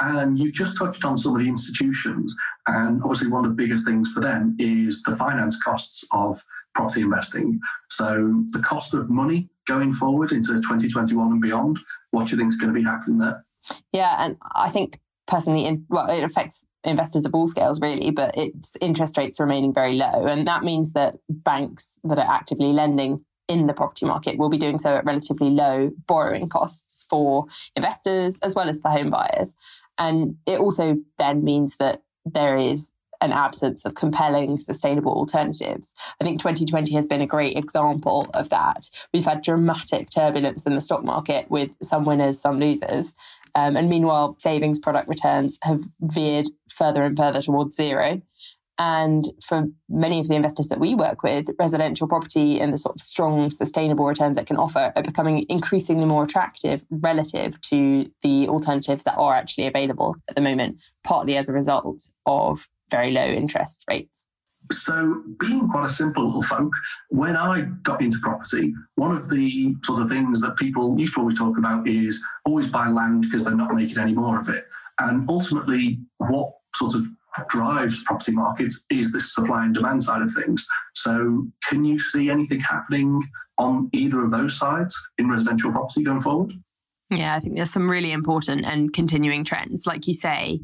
And 0.00 0.38
you've 0.38 0.54
just 0.54 0.76
touched 0.76 1.04
on 1.04 1.18
some 1.18 1.34
of 1.34 1.40
the 1.40 1.48
institutions. 1.48 2.34
And 2.66 3.02
obviously, 3.02 3.28
one 3.28 3.44
of 3.44 3.50
the 3.50 3.56
biggest 3.56 3.84
things 3.84 4.10
for 4.12 4.20
them 4.20 4.56
is 4.58 5.02
the 5.02 5.16
finance 5.16 5.60
costs 5.62 6.04
of 6.12 6.42
property 6.74 7.00
investing. 7.00 7.58
So, 7.90 8.44
the 8.52 8.60
cost 8.60 8.94
of 8.94 9.10
money 9.10 9.48
going 9.66 9.92
forward 9.92 10.32
into 10.32 10.54
2021 10.54 11.32
and 11.32 11.40
beyond, 11.40 11.78
what 12.12 12.28
do 12.28 12.32
you 12.32 12.38
think 12.38 12.52
is 12.52 12.58
going 12.58 12.72
to 12.72 12.78
be 12.78 12.84
happening 12.84 13.18
there? 13.18 13.44
Yeah. 13.92 14.24
And 14.24 14.36
I 14.54 14.70
think 14.70 14.98
personally, 15.26 15.66
in, 15.66 15.84
well, 15.88 16.08
it 16.08 16.22
affects 16.22 16.64
investors 16.84 17.24
of 17.24 17.34
all 17.34 17.46
scales, 17.46 17.80
really, 17.80 18.10
but 18.10 18.36
it's 18.36 18.76
interest 18.80 19.16
rates 19.16 19.40
remaining 19.40 19.74
very 19.74 19.94
low. 19.94 20.26
And 20.26 20.46
that 20.46 20.62
means 20.62 20.92
that 20.92 21.16
banks 21.28 21.94
that 22.04 22.18
are 22.18 22.34
actively 22.34 22.72
lending 22.72 23.24
in 23.48 23.66
the 23.66 23.72
property 23.72 24.06
market 24.06 24.38
will 24.38 24.50
be 24.50 24.58
doing 24.58 24.78
so 24.78 24.94
at 24.94 25.04
relatively 25.04 25.50
low 25.50 25.90
borrowing 26.06 26.48
costs 26.48 27.06
for 27.08 27.46
investors 27.74 28.38
as 28.42 28.54
well 28.54 28.68
as 28.68 28.80
for 28.80 28.90
home 28.90 29.10
buyers. 29.10 29.56
And 29.98 30.36
it 30.46 30.60
also 30.60 30.96
then 31.18 31.44
means 31.44 31.76
that 31.78 32.02
there 32.24 32.56
is 32.56 32.92
an 33.20 33.32
absence 33.32 33.84
of 33.84 33.94
compelling 33.94 34.56
sustainable 34.56 35.12
alternatives. 35.12 35.92
I 36.20 36.24
think 36.24 36.38
2020 36.38 36.94
has 36.94 37.06
been 37.06 37.20
a 37.20 37.26
great 37.26 37.56
example 37.56 38.28
of 38.34 38.48
that. 38.50 38.88
We've 39.12 39.24
had 39.24 39.42
dramatic 39.42 40.10
turbulence 40.10 40.66
in 40.66 40.74
the 40.74 40.80
stock 40.80 41.04
market 41.04 41.50
with 41.50 41.74
some 41.82 42.04
winners, 42.04 42.40
some 42.40 42.60
losers. 42.60 43.14
Um, 43.54 43.76
and 43.76 43.88
meanwhile, 43.88 44.36
savings 44.38 44.78
product 44.78 45.08
returns 45.08 45.58
have 45.62 45.80
veered 46.00 46.46
further 46.70 47.02
and 47.02 47.16
further 47.16 47.42
towards 47.42 47.74
zero. 47.74 48.22
And 48.78 49.26
for 49.44 49.66
many 49.88 50.20
of 50.20 50.28
the 50.28 50.36
investors 50.36 50.68
that 50.68 50.78
we 50.78 50.94
work 50.94 51.24
with, 51.24 51.48
residential 51.58 52.06
property 52.06 52.60
and 52.60 52.72
the 52.72 52.78
sort 52.78 52.94
of 52.94 53.00
strong, 53.00 53.50
sustainable 53.50 54.04
returns 54.04 54.38
it 54.38 54.46
can 54.46 54.56
offer 54.56 54.92
are 54.94 55.02
becoming 55.02 55.44
increasingly 55.48 56.04
more 56.04 56.22
attractive 56.22 56.84
relative 56.90 57.60
to 57.62 58.08
the 58.22 58.48
alternatives 58.48 59.02
that 59.02 59.16
are 59.16 59.34
actually 59.34 59.66
available 59.66 60.14
at 60.28 60.36
the 60.36 60.40
moment, 60.40 60.78
partly 61.02 61.36
as 61.36 61.48
a 61.48 61.52
result 61.52 62.02
of 62.26 62.68
very 62.88 63.10
low 63.10 63.26
interest 63.26 63.84
rates. 63.90 64.28
So, 64.70 65.22
being 65.40 65.68
quite 65.68 65.86
a 65.86 65.88
simple 65.88 66.26
little 66.26 66.42
folk, 66.42 66.72
when 67.08 67.36
I 67.36 67.62
got 67.82 68.02
into 68.02 68.18
property, 68.22 68.74
one 68.96 69.16
of 69.16 69.30
the 69.30 69.74
sort 69.82 70.02
of 70.02 70.08
things 70.10 70.40
that 70.42 70.56
people 70.56 70.98
used 71.00 71.14
to 71.14 71.20
always 71.20 71.38
talk 71.38 71.56
about 71.56 71.88
is 71.88 72.22
always 72.44 72.70
buy 72.70 72.88
land 72.88 73.22
because 73.22 73.44
they're 73.44 73.54
not 73.54 73.74
making 73.74 73.98
any 73.98 74.12
more 74.12 74.38
of 74.38 74.48
it. 74.50 74.66
And 75.00 75.28
ultimately, 75.28 76.00
what 76.18 76.52
sort 76.74 76.94
of 76.94 77.06
drives 77.48 78.02
property 78.04 78.32
markets 78.32 78.84
is 78.90 79.12
this 79.12 79.34
supply 79.34 79.64
and 79.64 79.74
demand 79.74 80.02
side 80.02 80.22
of 80.22 80.32
things. 80.32 80.66
So, 80.94 81.46
can 81.68 81.84
you 81.84 81.98
see 81.98 82.30
anything 82.30 82.60
happening 82.60 83.20
on 83.58 83.90
either 83.92 84.24
of 84.24 84.30
those 84.30 84.56
sides 84.56 84.94
in 85.18 85.28
residential 85.28 85.72
property 85.72 86.02
going 86.02 86.20
forward? 86.20 86.52
Yeah, 87.10 87.34
I 87.34 87.40
think 87.40 87.56
there's 87.56 87.72
some 87.72 87.90
really 87.90 88.12
important 88.12 88.66
and 88.66 88.92
continuing 88.92 89.44
trends. 89.44 89.86
Like 89.86 90.06
you 90.06 90.14
say, 90.14 90.60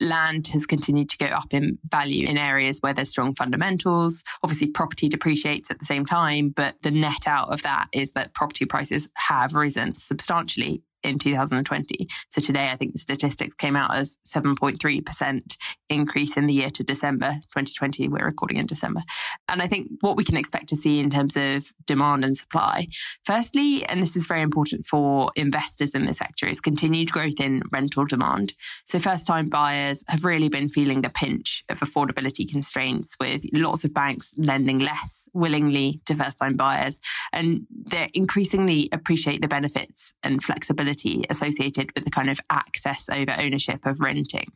land 0.00 0.48
has 0.48 0.66
continued 0.66 1.08
to 1.10 1.18
go 1.18 1.26
up 1.26 1.52
in 1.52 1.78
value 1.90 2.26
in 2.28 2.38
areas 2.38 2.80
where 2.80 2.92
there's 2.92 3.08
strong 3.10 3.34
fundamentals. 3.34 4.22
Obviously, 4.42 4.68
property 4.68 5.08
depreciates 5.08 5.70
at 5.70 5.78
the 5.78 5.84
same 5.84 6.04
time, 6.04 6.50
but 6.50 6.76
the 6.82 6.90
net 6.90 7.26
out 7.26 7.52
of 7.52 7.62
that 7.62 7.88
is 7.92 8.12
that 8.12 8.34
property 8.34 8.64
prices 8.64 9.08
have 9.14 9.54
risen 9.54 9.94
substantially 9.94 10.82
in 11.02 11.18
2020. 11.18 12.08
So 12.30 12.40
today, 12.40 12.68
I 12.70 12.76
think 12.76 12.92
the 12.92 12.98
statistics 12.98 13.54
came 13.54 13.76
out 13.76 13.94
as 13.94 14.18
7.3% 14.26 15.56
increase 15.88 16.36
in 16.36 16.46
the 16.46 16.52
year 16.52 16.70
to 16.70 16.82
December 16.82 17.34
2020. 17.54 18.08
We're 18.08 18.24
recording 18.24 18.58
in 18.58 18.66
December. 18.66 19.02
And 19.48 19.62
I 19.62 19.66
think 19.66 19.90
what 20.00 20.16
we 20.16 20.24
can 20.24 20.36
expect 20.36 20.68
to 20.68 20.76
see 20.76 21.00
in 21.00 21.10
terms 21.10 21.36
of 21.36 21.72
demand 21.86 22.24
and 22.24 22.36
supply, 22.36 22.88
firstly, 23.24 23.84
and 23.86 24.02
this 24.02 24.16
is 24.16 24.26
very 24.26 24.42
important 24.42 24.86
for 24.86 25.30
investors 25.36 25.90
in 25.92 26.06
the 26.06 26.14
sector, 26.14 26.46
is 26.46 26.60
continued 26.60 27.12
growth 27.12 27.40
in 27.40 27.62
rental 27.72 28.04
demand. 28.04 28.54
So 28.84 28.98
first 28.98 29.26
time 29.26 29.46
buyers 29.48 30.04
have 30.08 30.24
really 30.24 30.48
been 30.48 30.68
feeling 30.68 31.02
the 31.02 31.10
pinch 31.10 31.62
of 31.68 31.80
affordability 31.80 32.50
constraints 32.50 33.14
with 33.20 33.42
lots 33.52 33.84
of 33.84 33.94
banks 33.94 34.34
lending 34.36 34.78
less 34.78 35.28
willingly 35.34 36.00
to 36.06 36.14
first 36.14 36.38
time 36.38 36.54
buyers. 36.54 37.00
And 37.32 37.66
they 37.90 38.10
increasingly 38.14 38.88
appreciate 38.92 39.40
the 39.40 39.48
benefits 39.48 40.14
and 40.22 40.42
flexibility 40.42 40.87
associated 41.30 41.90
with 41.94 42.04
the 42.04 42.10
kind 42.10 42.30
of 42.30 42.40
access 42.50 43.08
over 43.10 43.34
ownership 43.38 43.84
of 43.86 44.00
renting. 44.00 44.52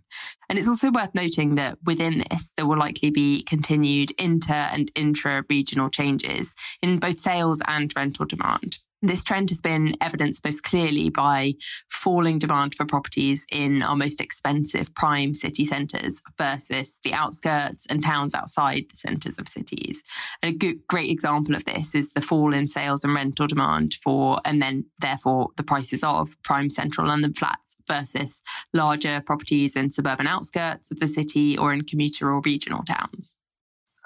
And 0.49 0.59
it's 0.59 0.69
also 0.69 0.91
worth 0.91 1.15
noting 1.15 1.57
that 1.57 1.79
within 1.85 2.25
this, 2.31 2.51
there 2.57 2.67
will 2.67 2.79
likely 2.79 3.11
be 3.11 3.43
continued 3.43 4.13
inter 4.19 4.69
and 4.73 4.91
intra 4.95 5.45
regional 5.49 5.91
changes 5.91 6.55
in 6.83 6.99
both 6.99 7.19
sales 7.19 7.61
and 7.67 7.93
rental 7.97 8.27
demand. 8.27 8.79
This 9.05 9.25
trend 9.25 9.51
has 9.51 9.61
been 9.61 9.97
evidenced 10.01 10.45
most 10.45 10.63
clearly 10.63 11.11
by 11.11 11.55
falling 11.89 12.39
demand 12.39 12.77
for 12.77 12.87
properties 12.87 13.45
in 13.51 13.83
our 13.83 13.97
most 13.97 14.21
expensive 14.21 14.95
prime 14.95 15.35
city 15.35 15.65
centres 15.65 16.23
versus 16.39 17.01
the 17.03 17.13
outskirts 17.13 17.85
and 17.91 18.01
towns 18.01 18.33
outside 18.33 18.85
the 18.89 18.97
centres 18.97 19.41
of 19.41 19.49
cities. 19.49 20.05
And 20.41 20.55
a 20.55 20.57
good, 20.57 20.87
great 20.87 21.11
example 21.11 21.57
of 21.57 21.65
this 21.65 21.97
is 21.97 22.11
the 22.11 22.21
fall 22.21 22.55
in 22.55 22.69
sales 22.69 23.03
and 23.03 23.13
rental 23.13 23.49
demand 23.49 23.97
for, 24.05 24.41
and 24.45 24.63
then 24.63 24.85
therefore 25.01 25.49
the 25.57 25.65
prices 25.65 26.05
of 26.05 26.41
prime 26.45 26.71
central 26.71 27.09
London 27.09 27.35
flats 27.35 27.75
versus 27.89 28.41
larger 28.73 29.21
properties 29.21 29.75
in 29.75 29.91
suburban 29.91 30.29
outskirts 30.29 30.93
of 30.93 31.01
the 31.01 31.09
city 31.09 31.59
or 31.59 31.73
in 31.73 31.83
commuter 31.83 32.33
or 32.33 32.41
regional 32.45 32.85
towns. 32.85 33.35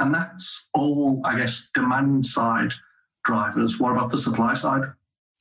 And 0.01 0.15
that's 0.15 0.69
all, 0.73 1.21
I 1.27 1.37
guess, 1.37 1.69
demand 1.75 2.25
side 2.25 2.73
drivers. 3.27 3.79
What 3.79 3.93
about 3.93 4.11
the 4.11 4.19
supply 4.19 4.55
side? 4.55 4.85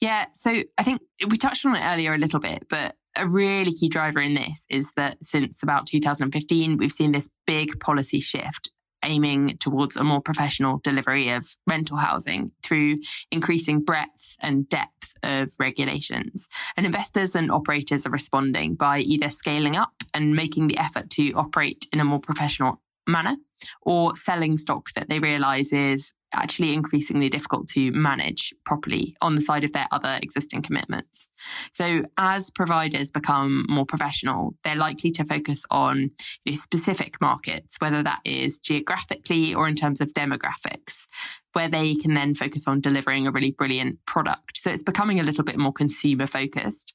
Yeah, 0.02 0.26
so 0.34 0.64
I 0.78 0.84
think 0.84 1.02
we 1.30 1.38
touched 1.38 1.66
on 1.66 1.76
it 1.76 1.84
earlier 1.84 2.14
a 2.14 2.18
little 2.18 2.40
bit, 2.40 2.66
but 2.70 2.96
a 3.16 3.28
really 3.28 3.72
key 3.72 3.88
driver 3.88 4.20
in 4.20 4.34
this 4.34 4.66
is 4.70 4.92
that 4.98 5.24
since 5.24 5.64
about 5.64 5.88
2015, 5.88 6.78
we've 6.78 6.92
seen 6.92 7.14
this 7.14 7.30
big 7.48 7.80
policy 7.80 8.20
shift 8.20 8.72
aiming 9.06 9.58
towards 9.60 9.96
a 9.96 10.04
more 10.04 10.20
professional 10.20 10.80
delivery 10.80 11.30
of 11.30 11.46
rental 11.68 11.98
housing 11.98 12.52
through 12.64 12.98
increasing 13.32 13.80
breadth 13.80 14.36
and 14.42 14.68
depth 14.68 15.14
of 15.24 15.52
regulations. 15.60 16.48
And 16.76 16.86
investors 16.86 17.36
and 17.36 17.52
operators 17.52 18.06
are 18.06 18.12
responding 18.12 18.76
by 18.76 19.00
either 19.00 19.30
scaling 19.30 19.76
up 19.76 19.94
and 20.14 20.36
making 20.36 20.68
the 20.68 20.78
effort 20.78 21.10
to 21.12 21.32
operate 21.34 21.86
in 21.94 22.00
a 22.00 22.06
more 22.06 22.20
professional 22.20 22.82
manner 23.08 23.38
or 23.82 24.16
selling 24.16 24.58
stock 24.58 24.90
that 24.96 25.08
they 25.08 25.20
realize 25.20 25.72
is 25.72 26.12
actually 26.36 26.74
increasingly 26.74 27.30
difficult 27.30 27.68
to 27.70 27.92
manage 27.92 28.54
properly 28.66 29.16
on 29.22 29.36
the 29.36 29.42
side 29.42 29.64
of 29.64 29.74
their 29.74 29.88
other 29.92 30.20
existing 30.22 30.62
commitments. 30.62 31.28
So, 31.72 32.04
as 32.18 32.50
providers 32.50 33.12
become 33.12 33.66
more 33.70 33.86
professional, 33.86 34.56
they're 34.64 34.76
likely 34.76 35.12
to 35.12 35.26
focus 35.26 35.64
on 35.70 36.12
you 36.44 36.54
know, 36.54 36.58
specific 36.58 37.20
markets, 37.22 37.76
whether 37.80 38.02
that 38.04 38.22
is 38.26 38.60
geographically 38.60 39.54
or 39.54 39.68
in 39.68 39.76
terms 39.76 40.02
of 40.02 40.14
demographics, 40.14 41.08
where 41.56 41.70
they 41.70 41.96
can 41.96 42.14
then 42.14 42.36
focus 42.36 42.68
on 42.68 42.82
delivering 42.82 43.26
a 43.26 43.32
really 43.32 43.52
brilliant 43.52 44.04
product. 44.06 44.58
So, 44.58 44.70
it's 44.70 44.84
becoming 44.84 45.20
a 45.20 45.24
little 45.24 45.44
bit 45.44 45.58
more 45.58 45.74
consumer 45.74 46.28
focused. 46.28 46.94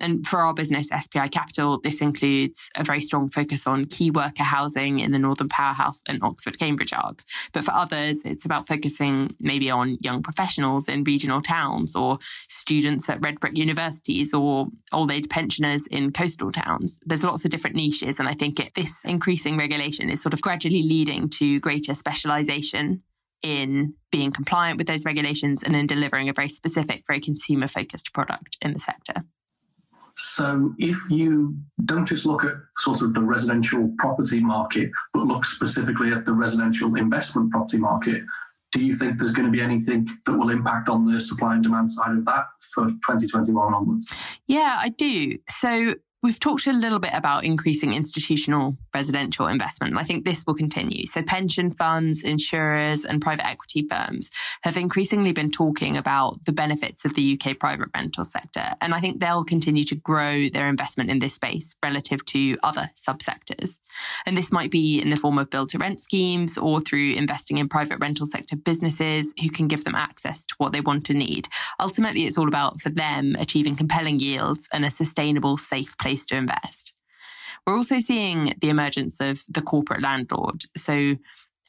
And 0.00 0.26
for 0.26 0.40
our 0.40 0.54
business, 0.54 0.88
SPI 0.88 1.28
Capital, 1.28 1.78
this 1.82 2.00
includes 2.00 2.70
a 2.74 2.82
very 2.82 3.00
strong 3.00 3.28
focus 3.28 3.66
on 3.66 3.84
key 3.84 4.10
worker 4.10 4.42
housing 4.42 5.00
in 5.00 5.12
the 5.12 5.18
Northern 5.18 5.48
Powerhouse 5.48 6.02
and 6.08 6.22
Oxford 6.22 6.58
Cambridge 6.58 6.92
Arc. 6.92 7.22
But 7.52 7.64
for 7.64 7.72
others, 7.72 8.22
it's 8.24 8.46
about 8.46 8.66
focusing 8.66 9.36
maybe 9.40 9.70
on 9.70 9.98
young 10.00 10.22
professionals 10.22 10.88
in 10.88 11.04
regional 11.04 11.42
towns 11.42 11.94
or 11.94 12.18
students 12.48 13.08
at 13.08 13.20
Red 13.20 13.40
Brick 13.40 13.56
universities 13.56 14.32
or 14.32 14.68
old 14.92 15.12
age 15.12 15.28
pensioners 15.28 15.86
in 15.88 16.12
coastal 16.12 16.50
towns. 16.50 16.98
There's 17.04 17.22
lots 17.22 17.44
of 17.44 17.50
different 17.50 17.76
niches. 17.76 18.18
And 18.18 18.28
I 18.28 18.34
think 18.34 18.58
it, 18.58 18.74
this 18.74 19.04
increasing 19.04 19.58
regulation 19.58 20.08
is 20.08 20.22
sort 20.22 20.32
of 20.32 20.40
gradually 20.40 20.82
leading 20.82 21.28
to 21.30 21.60
greater 21.60 21.92
specialization 21.92 23.02
in 23.42 23.94
being 24.10 24.32
compliant 24.32 24.78
with 24.78 24.86
those 24.86 25.04
regulations 25.04 25.62
and 25.62 25.74
in 25.74 25.86
delivering 25.86 26.28
a 26.28 26.32
very 26.32 26.48
specific, 26.48 27.02
very 27.06 27.20
consumer 27.20 27.68
focused 27.68 28.12
product 28.12 28.56
in 28.62 28.72
the 28.72 28.78
sector. 28.78 29.24
So, 30.16 30.74
if 30.78 30.98
you 31.08 31.56
don't 31.84 32.06
just 32.06 32.26
look 32.26 32.44
at 32.44 32.54
sort 32.76 33.00
of 33.00 33.14
the 33.14 33.22
residential 33.22 33.90
property 33.98 34.40
market, 34.40 34.90
but 35.14 35.26
look 35.26 35.46
specifically 35.46 36.10
at 36.10 36.26
the 36.26 36.32
residential 36.32 36.94
investment 36.96 37.50
property 37.50 37.78
market, 37.78 38.24
do 38.72 38.84
you 38.84 38.94
think 38.94 39.18
there's 39.18 39.32
going 39.32 39.46
to 39.46 39.52
be 39.52 39.62
anything 39.62 40.06
that 40.26 40.36
will 40.36 40.50
impact 40.50 40.88
on 40.88 41.04
the 41.04 41.20
supply 41.20 41.54
and 41.54 41.62
demand 41.62 41.90
side 41.90 42.16
of 42.16 42.24
that 42.26 42.44
for 42.72 42.86
2021 42.86 43.74
onwards? 43.74 44.12
Yeah, 44.46 44.78
I 44.78 44.90
do. 44.90 45.38
So 45.58 45.94
We've 46.22 46.38
talked 46.38 46.66
a 46.66 46.72
little 46.74 46.98
bit 46.98 47.14
about 47.14 47.44
increasing 47.44 47.94
institutional 47.94 48.76
residential 48.92 49.46
investment, 49.46 49.92
and 49.92 49.98
I 49.98 50.04
think 50.04 50.26
this 50.26 50.44
will 50.46 50.54
continue. 50.54 51.06
So, 51.06 51.22
pension 51.22 51.70
funds, 51.70 52.22
insurers, 52.22 53.06
and 53.06 53.22
private 53.22 53.46
equity 53.46 53.86
firms 53.88 54.28
have 54.60 54.76
increasingly 54.76 55.32
been 55.32 55.50
talking 55.50 55.96
about 55.96 56.44
the 56.44 56.52
benefits 56.52 57.06
of 57.06 57.14
the 57.14 57.40
UK 57.40 57.58
private 57.58 57.88
rental 57.94 58.24
sector. 58.24 58.68
And 58.82 58.92
I 58.92 59.00
think 59.00 59.18
they'll 59.18 59.44
continue 59.44 59.84
to 59.84 59.94
grow 59.94 60.50
their 60.50 60.68
investment 60.68 61.08
in 61.08 61.20
this 61.20 61.32
space 61.32 61.74
relative 61.82 62.22
to 62.26 62.58
other 62.62 62.90
subsectors. 62.94 63.78
And 64.26 64.36
this 64.36 64.52
might 64.52 64.70
be 64.70 65.00
in 65.00 65.08
the 65.08 65.16
form 65.16 65.38
of 65.38 65.48
build 65.48 65.70
to 65.70 65.78
rent 65.78 66.00
schemes 66.00 66.58
or 66.58 66.82
through 66.82 67.12
investing 67.14 67.56
in 67.56 67.68
private 67.68 67.98
rental 67.98 68.26
sector 68.26 68.56
businesses 68.56 69.32
who 69.40 69.48
can 69.48 69.68
give 69.68 69.84
them 69.84 69.94
access 69.94 70.44
to 70.46 70.54
what 70.58 70.72
they 70.72 70.82
want 70.82 71.06
to 71.06 71.14
need. 71.14 71.48
Ultimately, 71.80 72.26
it's 72.26 72.36
all 72.36 72.46
about 72.46 72.80
for 72.82 72.90
them 72.90 73.36
achieving 73.38 73.74
compelling 73.74 74.20
yields 74.20 74.68
and 74.70 74.84
a 74.84 74.90
sustainable, 74.90 75.56
safe 75.56 75.96
place 75.98 76.09
place 76.10 76.26
to 76.26 76.36
invest. 76.36 76.94
We're 77.66 77.76
also 77.76 78.00
seeing 78.00 78.54
the 78.60 78.68
emergence 78.68 79.20
of 79.20 79.42
the 79.48 79.62
corporate 79.62 80.02
landlord. 80.02 80.64
So, 80.76 81.16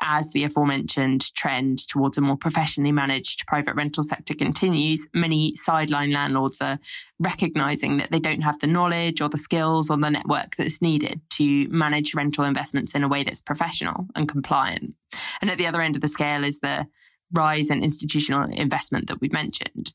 as 0.04 0.32
the 0.32 0.44
aforementioned 0.44 1.32
trend 1.36 1.88
towards 1.88 2.18
a 2.18 2.22
more 2.22 2.36
professionally 2.36 2.92
managed 2.92 3.46
private 3.46 3.76
rental 3.76 4.02
sector 4.02 4.34
continues, 4.34 5.06
many 5.14 5.54
sideline 5.54 6.12
landlords 6.12 6.60
are 6.60 6.80
recognizing 7.20 7.98
that 7.98 8.10
they 8.10 8.20
don't 8.20 8.42
have 8.42 8.58
the 8.60 8.66
knowledge 8.66 9.22
or 9.22 9.30
the 9.30 9.38
skills 9.38 9.92
or 9.92 9.98
the 9.98 10.10
network 10.10 10.56
that's 10.56 10.82
needed 10.82 11.22
to 11.30 11.68
manage 11.70 12.16
rental 12.16 12.46
investments 12.46 12.96
in 12.96 13.04
a 13.04 13.08
way 13.08 13.24
that's 13.24 13.42
professional 13.42 14.08
and 14.16 14.28
compliant. 14.28 14.96
And 15.40 15.52
at 15.52 15.60
the 15.60 15.68
other 15.68 15.84
end 15.84 15.96
of 15.96 16.02
the 16.02 16.08
scale 16.08 16.44
is 16.44 16.62
the 16.62 16.88
rise 17.32 17.70
in 17.70 17.84
institutional 17.84 18.50
investment 18.50 19.08
that 19.08 19.22
we've 19.22 19.32
mentioned. 19.32 19.94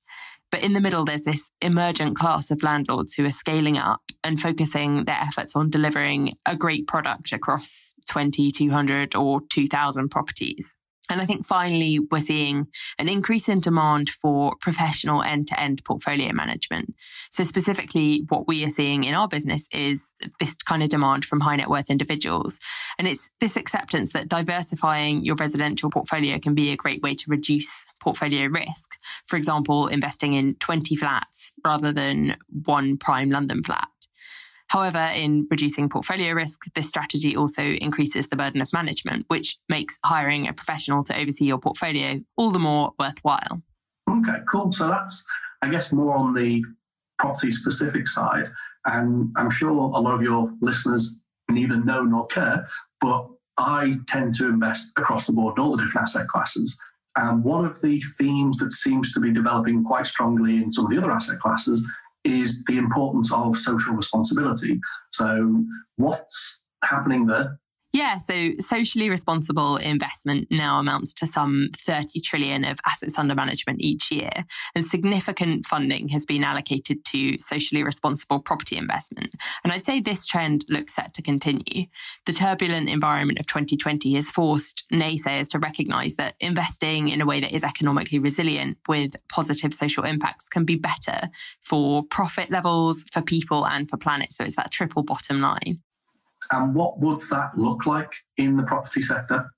But 0.50 0.62
in 0.62 0.72
the 0.72 0.80
middle, 0.80 1.04
there's 1.04 1.22
this 1.22 1.50
emergent 1.60 2.16
class 2.16 2.50
of 2.50 2.62
landlords 2.62 3.14
who 3.14 3.24
are 3.24 3.30
scaling 3.30 3.78
up 3.78 4.00
and 4.22 4.40
focusing 4.40 5.04
their 5.04 5.18
efforts 5.20 5.56
on 5.56 5.70
delivering 5.70 6.34
a 6.46 6.56
great 6.56 6.86
product 6.86 7.32
across 7.32 7.92
20, 8.08 8.50
200, 8.50 9.16
or 9.16 9.40
2,000 9.50 10.08
properties. 10.08 10.74
And 11.08 11.20
I 11.20 11.26
think 11.26 11.46
finally, 11.46 12.00
we're 12.00 12.20
seeing 12.20 12.66
an 12.98 13.08
increase 13.08 13.48
in 13.48 13.60
demand 13.60 14.10
for 14.10 14.56
professional 14.60 15.22
end 15.22 15.46
to 15.48 15.60
end 15.60 15.82
portfolio 15.84 16.32
management. 16.32 16.94
So, 17.30 17.44
specifically, 17.44 18.24
what 18.28 18.48
we 18.48 18.64
are 18.64 18.70
seeing 18.70 19.04
in 19.04 19.14
our 19.14 19.28
business 19.28 19.68
is 19.70 20.14
this 20.40 20.54
kind 20.54 20.82
of 20.82 20.88
demand 20.88 21.24
from 21.24 21.40
high 21.40 21.56
net 21.56 21.70
worth 21.70 21.90
individuals. 21.90 22.58
And 22.98 23.06
it's 23.06 23.30
this 23.40 23.56
acceptance 23.56 24.12
that 24.12 24.28
diversifying 24.28 25.24
your 25.24 25.36
residential 25.36 25.90
portfolio 25.90 26.38
can 26.40 26.54
be 26.54 26.70
a 26.70 26.76
great 26.76 27.02
way 27.02 27.14
to 27.14 27.30
reduce 27.30 27.86
portfolio 28.06 28.46
risk. 28.46 28.98
For 29.26 29.36
example, 29.36 29.88
investing 29.88 30.34
in 30.34 30.54
20 30.60 30.94
flats 30.94 31.50
rather 31.64 31.92
than 31.92 32.36
one 32.64 32.98
prime 32.98 33.30
London 33.30 33.64
flat. 33.64 33.88
However, 34.68 35.10
in 35.12 35.48
reducing 35.50 35.88
portfolio 35.88 36.32
risk, 36.32 36.66
this 36.76 36.88
strategy 36.88 37.36
also 37.36 37.62
increases 37.62 38.28
the 38.28 38.36
burden 38.36 38.60
of 38.60 38.72
management, 38.72 39.24
which 39.26 39.58
makes 39.68 39.98
hiring 40.04 40.46
a 40.46 40.52
professional 40.52 41.02
to 41.04 41.18
oversee 41.18 41.46
your 41.46 41.58
portfolio 41.58 42.20
all 42.36 42.52
the 42.52 42.60
more 42.60 42.92
worthwhile. 42.96 43.62
Okay, 44.08 44.38
cool. 44.48 44.70
So 44.70 44.86
that's, 44.86 45.24
I 45.62 45.68
guess, 45.68 45.92
more 45.92 46.16
on 46.16 46.32
the 46.34 46.64
property 47.18 47.50
specific 47.50 48.06
side. 48.06 48.46
And 48.84 49.32
I'm 49.36 49.50
sure 49.50 49.70
a 49.70 49.74
lot 49.74 50.14
of 50.14 50.22
your 50.22 50.52
listeners 50.60 51.20
neither 51.50 51.82
know 51.84 52.02
nor 52.04 52.28
care. 52.28 52.68
but 53.00 53.30
I 53.58 53.96
tend 54.06 54.34
to 54.36 54.48
invest 54.48 54.92
across 54.96 55.26
the 55.26 55.32
board 55.32 55.56
in 55.56 55.64
all 55.64 55.76
the 55.76 55.82
different 55.82 56.08
asset 56.08 56.28
classes. 56.28 56.76
And 57.16 57.42
one 57.42 57.64
of 57.64 57.80
the 57.80 58.00
themes 58.18 58.58
that 58.58 58.72
seems 58.72 59.12
to 59.12 59.20
be 59.20 59.32
developing 59.32 59.84
quite 59.84 60.06
strongly 60.06 60.56
in 60.56 60.72
some 60.72 60.84
of 60.84 60.90
the 60.90 60.98
other 60.98 61.10
asset 61.10 61.40
classes 61.40 61.84
is 62.24 62.64
the 62.64 62.76
importance 62.76 63.32
of 63.32 63.56
social 63.56 63.94
responsibility. 63.94 64.80
So, 65.12 65.64
what's 65.96 66.64
happening 66.84 67.26
there? 67.26 67.58
Yeah, 67.96 68.18
so 68.18 68.50
socially 68.58 69.08
responsible 69.08 69.78
investment 69.78 70.48
now 70.50 70.78
amounts 70.78 71.14
to 71.14 71.26
some 71.26 71.70
30 71.78 72.20
trillion 72.20 72.62
of 72.66 72.78
assets 72.84 73.16
under 73.16 73.34
management 73.34 73.80
each 73.80 74.12
year, 74.12 74.44
and 74.74 74.84
significant 74.84 75.64
funding 75.64 76.08
has 76.10 76.26
been 76.26 76.44
allocated 76.44 77.06
to 77.06 77.38
socially 77.38 77.82
responsible 77.82 78.38
property 78.38 78.76
investment. 78.76 79.30
And 79.64 79.72
I'd 79.72 79.86
say 79.86 80.00
this 80.00 80.26
trend 80.26 80.66
looks 80.68 80.94
set 80.94 81.14
to 81.14 81.22
continue. 81.22 81.86
The 82.26 82.34
turbulent 82.34 82.90
environment 82.90 83.40
of 83.40 83.46
2020 83.46 84.12
has 84.16 84.28
forced 84.28 84.84
naysayers 84.92 85.48
to 85.52 85.58
recognize 85.58 86.16
that 86.16 86.34
investing 86.38 87.08
in 87.08 87.22
a 87.22 87.26
way 87.26 87.40
that 87.40 87.54
is 87.54 87.64
economically 87.64 88.18
resilient 88.18 88.76
with 88.88 89.16
positive 89.30 89.72
social 89.72 90.04
impacts 90.04 90.50
can 90.50 90.66
be 90.66 90.76
better 90.76 91.30
for 91.62 92.02
profit 92.02 92.50
levels, 92.50 93.06
for 93.10 93.22
people, 93.22 93.66
and 93.66 93.88
for 93.88 93.96
planet. 93.96 94.34
So 94.34 94.44
it's 94.44 94.56
that 94.56 94.70
triple 94.70 95.02
bottom 95.02 95.40
line. 95.40 95.80
And 96.52 96.74
what 96.74 96.98
would 97.00 97.20
that 97.30 97.56
look 97.56 97.86
like 97.86 98.12
in 98.36 98.56
the 98.56 98.64
property 98.64 99.02
sector? 99.02 99.50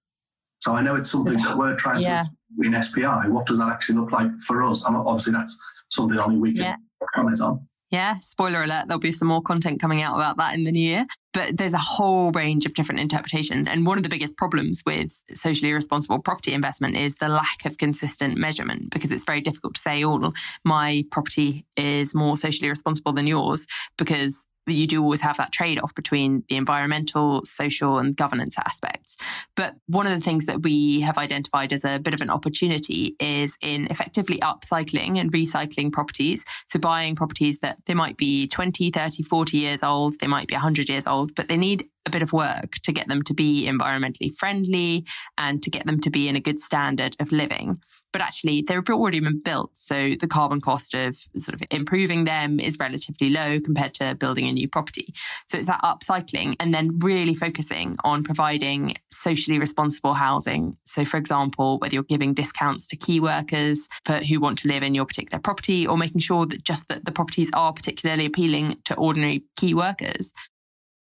So 0.61 0.75
I 0.75 0.83
know 0.83 0.97
it's 0.97 1.11
something 1.11 1.38
that 1.38 1.57
we're 1.57 1.76
trying 1.76 2.02
yeah. 2.02 2.25
to 2.25 2.66
in 2.66 2.83
SPI. 2.83 3.28
What 3.28 3.47
does 3.47 3.59
that 3.59 3.68
actually 3.68 3.97
look 3.97 4.12
like 4.12 4.30
for 4.40 4.62
us? 4.62 4.85
And 4.85 4.97
obviously, 4.97 5.33
that's 5.33 5.59
something 5.90 6.18
only 6.18 6.38
we 6.38 6.52
can 6.52 6.62
yeah. 6.62 6.76
comment 7.14 7.40
on. 7.40 7.68
Yeah, 7.90 8.16
spoiler 8.21 8.62
alert, 8.62 8.85
there'll 8.87 9.00
be 9.00 9.12
some 9.12 9.28
more 9.28 9.40
content 9.40 9.80
coming 9.80 10.02
out 10.02 10.14
about 10.14 10.37
that 10.37 10.52
in 10.52 10.64
the 10.64 10.73
new 10.73 10.80
year. 10.80 11.07
But 11.33 11.57
there's 11.57 11.73
a 11.73 11.78
whole 11.78 12.30
range 12.33 12.66
of 12.66 12.75
different 12.75 13.00
interpretations. 13.00 13.66
And 13.66 13.87
one 13.87 13.97
of 13.97 14.02
the 14.02 14.11
biggest 14.11 14.37
problems 14.37 14.83
with 14.85 15.23
socially 15.33 15.73
responsible 15.73 16.18
property 16.18 16.52
investment 16.52 16.97
is 16.97 17.14
the 17.14 17.28
lack 17.28 17.64
of 17.64 17.78
consistent 17.78 18.37
measurement 18.37 18.90
because 18.90 19.11
it's 19.11 19.25
very 19.25 19.40
difficult 19.40 19.76
to 19.76 19.80
say, 19.80 20.04
oh, 20.04 20.33
my 20.64 21.04
property 21.11 21.64
is 21.78 22.14
more 22.14 22.37
socially 22.37 22.68
responsible 22.68 23.12
than 23.12 23.26
yours 23.26 23.66
because 23.97 24.47
you 24.75 24.87
do 24.87 25.03
always 25.03 25.21
have 25.21 25.37
that 25.37 25.53
trade 25.53 25.79
off 25.79 25.95
between 25.95 26.45
the 26.49 26.57
environmental, 26.57 27.45
social, 27.45 27.99
and 27.99 28.17
governance 28.17 28.57
aspects. 28.59 29.17
But 29.57 29.75
one 29.87 30.07
of 30.07 30.13
the 30.13 30.21
things 30.21 30.47
that 30.47 30.63
we 30.63 31.01
have 31.01 31.19
identified 31.19 31.73
as 31.73 31.85
a 31.85 31.99
bit 31.99 32.15
of 32.15 32.21
an 32.21 32.31
opportunity 32.31 33.17
is 33.19 33.57
in 33.61 33.87
effectively 33.91 34.39
upcycling 34.41 35.19
and 35.19 35.33
recycling 35.33 35.93
properties. 35.93 36.45
So 36.69 36.79
buying 36.79 37.17
properties 37.17 37.61
that 37.61 37.79
they 37.87 37.95
might 37.95 38.17
be 38.17 38.47
20, 38.47 38.91
30, 38.91 39.23
40 39.23 39.57
years 39.57 39.83
old, 39.83 40.15
they 40.21 40.27
might 40.27 40.49
be 40.49 40.55
100 40.55 40.89
years 40.89 41.07
old, 41.07 41.35
but 41.35 41.49
they 41.49 41.57
need 41.57 41.89
a 42.07 42.11
bit 42.11 42.23
of 42.23 42.33
work 42.33 42.75
to 42.83 42.93
get 42.93 43.09
them 43.09 43.23
to 43.23 43.35
be 43.35 43.67
environmentally 43.67 44.35
friendly 44.35 45.05
and 45.37 45.63
to 45.63 45.71
get 45.71 45.87
them 45.87 46.01
to 46.01 46.11
be 46.11 46.29
in 46.29 46.37
a 46.37 46.41
good 46.41 46.59
standard 46.59 47.17
of 47.21 47.33
living 47.33 47.81
but 48.19 48.25
actually 48.25 48.63
they've 48.63 48.83
already 48.91 49.21
been 49.21 49.39
built. 49.39 49.71
So 49.77 50.17
the 50.19 50.27
carbon 50.27 50.61
cost 50.61 50.93
of 50.93 51.17
sort 51.37 51.55
of 51.55 51.63
improving 51.71 52.25
them 52.25 52.59
is 52.59 52.77
relatively 52.77 53.31
low 53.31 53.61
compared 53.61 53.95
to 53.95 54.17
building 54.17 54.49
a 54.49 54.53
new 54.53 54.69
property. 54.69 55.15
So 55.47 55.57
it's 55.57 55.69
that 55.69 55.83
upcycling 55.83 56.57
and 56.59 56.75
then 56.75 56.99
really 56.99 57.33
focusing 57.33 57.97
on 58.03 58.25
providing 58.25 58.97
socially 59.09 59.61
responsible 59.61 60.15
housing. 60.15 60.77
So 60.85 61.05
for 61.05 61.17
example, 61.17 61.79
whether 61.79 61.95
you're 61.95 62.03
giving 62.03 62.35
discounts 62.35 62.89
to 62.89 62.97
key 62.97 63.21
workers 63.21 63.87
for 64.05 64.17
who 64.17 64.41
want 64.41 64.59
to 64.61 64.69
live 64.69 64.83
in 64.83 64.97
your 64.97 65.07
particular 65.07 65.41
property 65.41 65.87
or 65.87 65.97
making 65.97 66.21
sure 66.21 66.45
that 66.47 66.65
just 66.65 66.89
that 66.89 67.05
the 67.05 67.13
properties 67.13 67.51
are 67.53 67.73
particularly 67.73 68.27
appealing 68.27 68.79
to 68.87 68.97
ordinary 68.97 69.45
key 69.57 69.75
workers. 69.75 70.33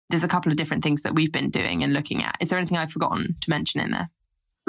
There's 0.08 0.24
a 0.24 0.28
couple 0.28 0.50
of 0.50 0.56
different 0.56 0.82
things 0.82 1.02
that 1.02 1.14
we've 1.14 1.32
been 1.32 1.50
doing 1.50 1.82
and 1.82 1.92
looking 1.92 2.22
at. 2.22 2.36
Is 2.40 2.48
there 2.48 2.58
anything 2.58 2.78
I've 2.78 2.92
forgotten 2.92 3.36
to 3.42 3.50
mention 3.50 3.82
in 3.82 3.90
there? 3.90 4.08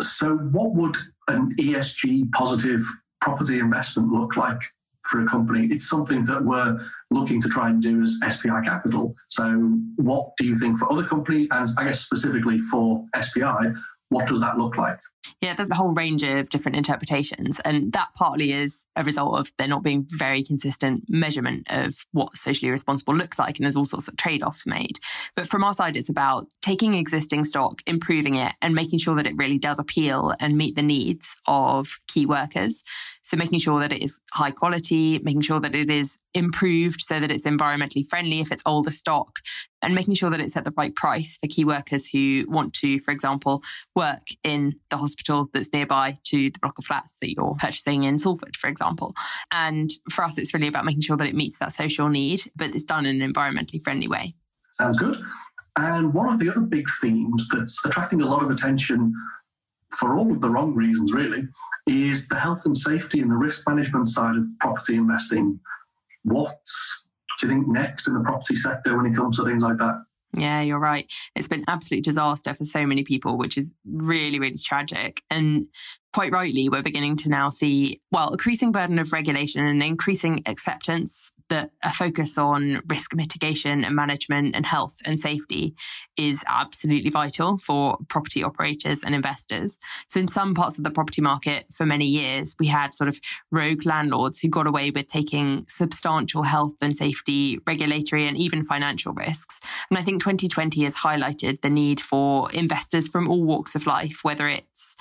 So, 0.01 0.35
what 0.35 0.73
would 0.73 0.97
an 1.27 1.55
ESG 1.59 2.31
positive 2.31 2.81
property 3.21 3.59
investment 3.59 4.11
look 4.11 4.37
like 4.37 4.61
for 5.03 5.21
a 5.21 5.27
company? 5.27 5.67
It's 5.67 5.87
something 5.87 6.23
that 6.25 6.43
we're 6.43 6.79
looking 7.11 7.41
to 7.41 7.49
try 7.49 7.69
and 7.69 7.81
do 7.81 8.03
as 8.03 8.19
SPI 8.27 8.61
Capital. 8.63 9.15
So, 9.29 9.79
what 9.95 10.31
do 10.37 10.45
you 10.45 10.55
think 10.55 10.79
for 10.79 10.91
other 10.91 11.03
companies, 11.03 11.47
and 11.51 11.69
I 11.77 11.85
guess 11.85 12.01
specifically 12.01 12.57
for 12.57 13.05
SPI, 13.19 13.73
what 14.15 14.29
does 14.29 14.39
that 14.39 14.57
look 14.57 14.77
like? 14.77 14.97
Yeah, 15.41 15.55
there's 15.55 15.69
a 15.69 15.75
whole 15.75 15.89
range 15.89 16.23
of 16.23 16.49
different 16.49 16.77
interpretations. 16.77 17.59
And 17.65 17.91
that 17.91 18.07
partly 18.15 18.53
is 18.53 18.87
a 18.95 19.03
result 19.03 19.37
of 19.37 19.51
there 19.57 19.67
not 19.67 19.83
being 19.83 20.07
very 20.09 20.41
consistent 20.41 21.03
measurement 21.09 21.67
of 21.69 21.97
what 22.13 22.37
socially 22.37 22.71
responsible 22.71 23.13
looks 23.13 23.37
like. 23.37 23.57
And 23.57 23.65
there's 23.65 23.75
all 23.75 23.83
sorts 23.83 24.07
of 24.07 24.15
trade 24.15 24.41
offs 24.41 24.65
made. 24.65 24.99
But 25.35 25.47
from 25.47 25.65
our 25.65 25.73
side, 25.73 25.97
it's 25.97 26.07
about 26.07 26.47
taking 26.61 26.93
existing 26.93 27.43
stock, 27.43 27.81
improving 27.85 28.35
it, 28.35 28.53
and 28.61 28.73
making 28.73 28.99
sure 28.99 29.15
that 29.15 29.27
it 29.27 29.35
really 29.35 29.57
does 29.57 29.79
appeal 29.79 30.33
and 30.39 30.57
meet 30.57 30.75
the 30.75 30.81
needs 30.81 31.35
of 31.45 31.99
key 32.07 32.25
workers. 32.25 32.81
So 33.25 33.37
making 33.37 33.57
sure 33.57 33.79
that 33.79 33.91
it 33.91 34.03
is 34.03 34.21
high 34.33 34.51
quality, 34.51 35.17
making 35.23 35.41
sure 35.41 35.59
that 35.59 35.73
it 35.73 35.89
is 35.89 36.19
improved 36.35 37.01
so 37.01 37.19
that 37.19 37.31
it's 37.31 37.45
environmentally 37.45 38.05
friendly 38.05 38.39
if 38.39 38.51
it's 38.51 38.61
older 38.67 38.91
stock, 38.91 39.39
and 39.81 39.95
making 39.95 40.13
sure 40.13 40.29
that 40.29 40.39
it's 40.39 40.55
at 40.55 40.63
the 40.63 40.73
right 40.77 40.95
price 40.95 41.39
for 41.41 41.47
key 41.47 41.65
workers 41.65 42.05
who 42.05 42.45
want 42.47 42.73
to, 42.75 42.99
for 42.99 43.09
example, 43.09 43.63
work 43.95 44.21
in 44.43 44.75
the 44.91 44.97
hospital 44.97 45.49
that's 45.53 45.73
nearby 45.73 46.13
to 46.25 46.51
the 46.51 46.59
block 46.59 46.77
of 46.77 46.85
flats 46.85 47.17
that 47.19 47.31
you're 47.31 47.55
purchasing 47.59 48.03
in 48.03 48.19
Salford, 48.19 48.55
for 48.55 48.67
example. 48.67 49.15
And 49.51 49.89
for 50.11 50.23
us, 50.23 50.37
it's 50.37 50.53
really 50.53 50.67
about 50.67 50.85
making 50.85 51.01
sure 51.01 51.17
that 51.17 51.27
it 51.27 51.33
meets 51.33 51.57
that 51.57 51.71
social 51.71 52.09
need, 52.09 52.51
but 52.55 52.75
it's 52.75 52.83
done 52.83 53.07
in 53.07 53.23
an 53.23 53.33
environmentally 53.33 53.81
friendly 53.81 54.07
way. 54.07 54.35
Sounds 54.73 54.99
good. 54.99 55.17
And 55.77 56.13
one 56.13 56.31
of 56.31 56.39
the 56.39 56.47
other 56.47 56.61
big 56.61 56.85
themes 57.01 57.49
that's 57.51 57.83
attracting 57.83 58.21
a 58.21 58.27
lot 58.27 58.43
of 58.43 58.51
attention 58.51 59.15
for 59.97 60.15
all 60.15 60.31
of 60.31 60.41
the 60.41 60.49
wrong 60.49 60.73
reasons, 60.73 61.13
really, 61.13 61.47
is 61.87 62.27
the 62.27 62.39
health 62.39 62.65
and 62.65 62.75
safety 62.75 63.21
and 63.21 63.31
the 63.31 63.35
risk 63.35 63.67
management 63.67 64.07
side 64.07 64.35
of 64.35 64.45
property 64.59 64.95
investing. 64.95 65.59
What 66.23 66.59
do 67.39 67.47
you 67.47 67.53
think 67.53 67.67
next 67.67 68.07
in 68.07 68.13
the 68.13 68.21
property 68.21 68.55
sector 68.55 68.95
when 68.97 69.05
it 69.05 69.15
comes 69.15 69.37
to 69.37 69.43
things 69.43 69.63
like 69.63 69.77
that? 69.77 70.03
Yeah, 70.37 70.61
you're 70.61 70.79
right. 70.79 71.09
It's 71.35 71.47
been 71.47 71.63
absolute 71.67 72.03
disaster 72.03 72.53
for 72.53 72.65
so 72.65 72.85
many 72.85 73.03
people, 73.03 73.37
which 73.37 73.57
is 73.57 73.73
really, 73.85 74.37
really 74.37 74.57
tragic. 74.57 75.23
And 75.29 75.67
quite 76.11 76.33
rightly, 76.33 76.67
we're 76.67 76.81
beginning 76.81 77.15
to 77.17 77.29
now 77.29 77.49
see, 77.49 78.01
well, 78.11 78.31
increasing 78.31 78.73
burden 78.73 78.99
of 78.99 79.13
regulation 79.13 79.65
and 79.65 79.81
increasing 79.81 80.43
acceptance 80.45 81.31
that 81.49 81.71
a 81.83 81.91
focus 81.91 82.37
on 82.37 82.81
risk 82.87 83.13
mitigation 83.15 83.83
and 83.83 83.95
management 83.95 84.55
and 84.55 84.65
health 84.65 84.97
and 85.05 85.19
safety 85.19 85.75
is 86.17 86.43
absolutely 86.47 87.09
vital 87.09 87.57
for 87.57 87.97
property 88.07 88.43
operators 88.43 88.99
and 89.03 89.13
investors. 89.13 89.77
So, 90.07 90.19
in 90.19 90.27
some 90.27 90.55
parts 90.55 90.77
of 90.77 90.83
the 90.83 90.89
property 90.91 91.21
market 91.21 91.65
for 91.75 91.85
many 91.85 92.07
years, 92.07 92.55
we 92.59 92.67
had 92.67 92.93
sort 92.93 93.07
of 93.07 93.19
rogue 93.51 93.85
landlords 93.85 94.39
who 94.39 94.49
got 94.49 94.67
away 94.67 94.91
with 94.91 95.07
taking 95.07 95.65
substantial 95.67 96.43
health 96.43 96.75
and 96.81 96.95
safety, 96.95 97.59
regulatory, 97.67 98.27
and 98.27 98.37
even 98.37 98.63
financial 98.63 99.13
risks. 99.13 99.59
And 99.89 99.99
I 99.99 100.03
think 100.03 100.21
2020 100.21 100.83
has 100.83 100.95
highlighted 100.95 101.61
the 101.61 101.69
need 101.69 102.01
for 102.01 102.51
investors 102.51 103.07
from 103.07 103.29
all 103.29 103.43
walks 103.43 103.75
of 103.75 103.85
life, 103.85 104.19
whether 104.23 104.47
it's 104.47 104.95